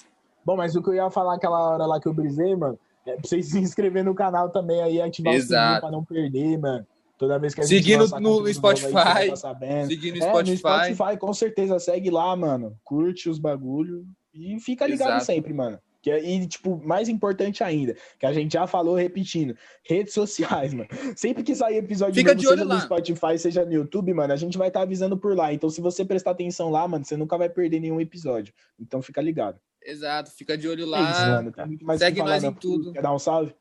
[0.44, 3.12] Bom, mas o que eu ia falar aquela hora lá que eu brisei, mano, é
[3.16, 5.80] pra vocês se inscrever no canal também aí, ativar o sininho Exato.
[5.80, 6.86] pra não perder, mano.
[7.18, 8.90] Toda vez que a gente Seguir no- aí, Spotify.
[8.92, 9.56] vai tá.
[9.86, 10.50] Seguir no É, Spotify.
[10.50, 11.78] no Spotify, com certeza.
[11.78, 12.76] Segue lá, mano.
[12.84, 15.24] Curte os bagulho e fica ligado Exato.
[15.26, 15.78] sempre, mano.
[16.04, 20.74] Que, é- e, tipo, mais importante ainda, que a gente já falou repetindo, redes sociais,
[20.74, 20.86] mano.
[21.16, 22.80] Sempre que sair episódio Fica novo, de olho seja no lá.
[22.82, 25.50] Spotify, seja no YouTube, mano, a gente vai estar avisando por lá.
[25.54, 28.52] Então, se você prestar atenção lá, mano, você nunca vai perder nenhum episódio.
[28.78, 29.58] Então, fica ligado.
[29.82, 31.28] Exato, fica de olho É isso, lá.
[31.36, 31.52] mano.
[31.52, 32.50] Tem muito mais o que Segue falar, nós não.
[32.50, 32.92] em tudo.
[32.92, 33.54] Quer dar um salve?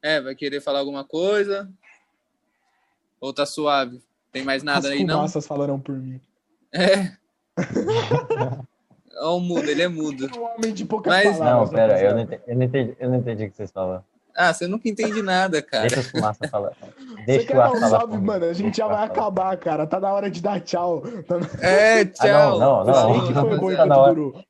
[0.00, 1.68] É, vai querer falar alguma coisa?
[3.20, 4.00] Ou tá suave?
[4.30, 5.16] Tem mais nada As aí, não?
[5.16, 6.20] fumaças falarão por mim.
[6.72, 7.10] É.
[9.18, 10.28] Ó, o mudo, ele é mudo.
[10.38, 11.70] Um homem de poucas Mas- palavras.
[11.70, 14.04] Não, pera, eu não, entendi, eu, não entendi, eu não entendi o que vocês falaram.
[14.36, 15.82] Ah, você nunca entende nada, cara.
[15.86, 16.72] Deixa os fumaça falar.
[17.24, 17.88] Você Deixa quer o dar ar um falar.
[18.00, 18.44] salve, mano?
[18.46, 19.86] A gente já Deixa o vai acabar, cara.
[19.86, 21.02] Tá na hora de dar tchau.
[21.26, 21.46] Tá na...
[21.66, 22.58] É, Ah, tchau.
[22.58, 23.14] não, não, Eu não.
[23.20, 24.14] sei que foi bom Tá enquanto na hora.
[24.14, 24.44] durou.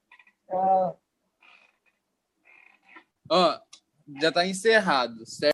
[3.30, 3.58] Ó,
[4.20, 5.40] já tá encerrado, certo?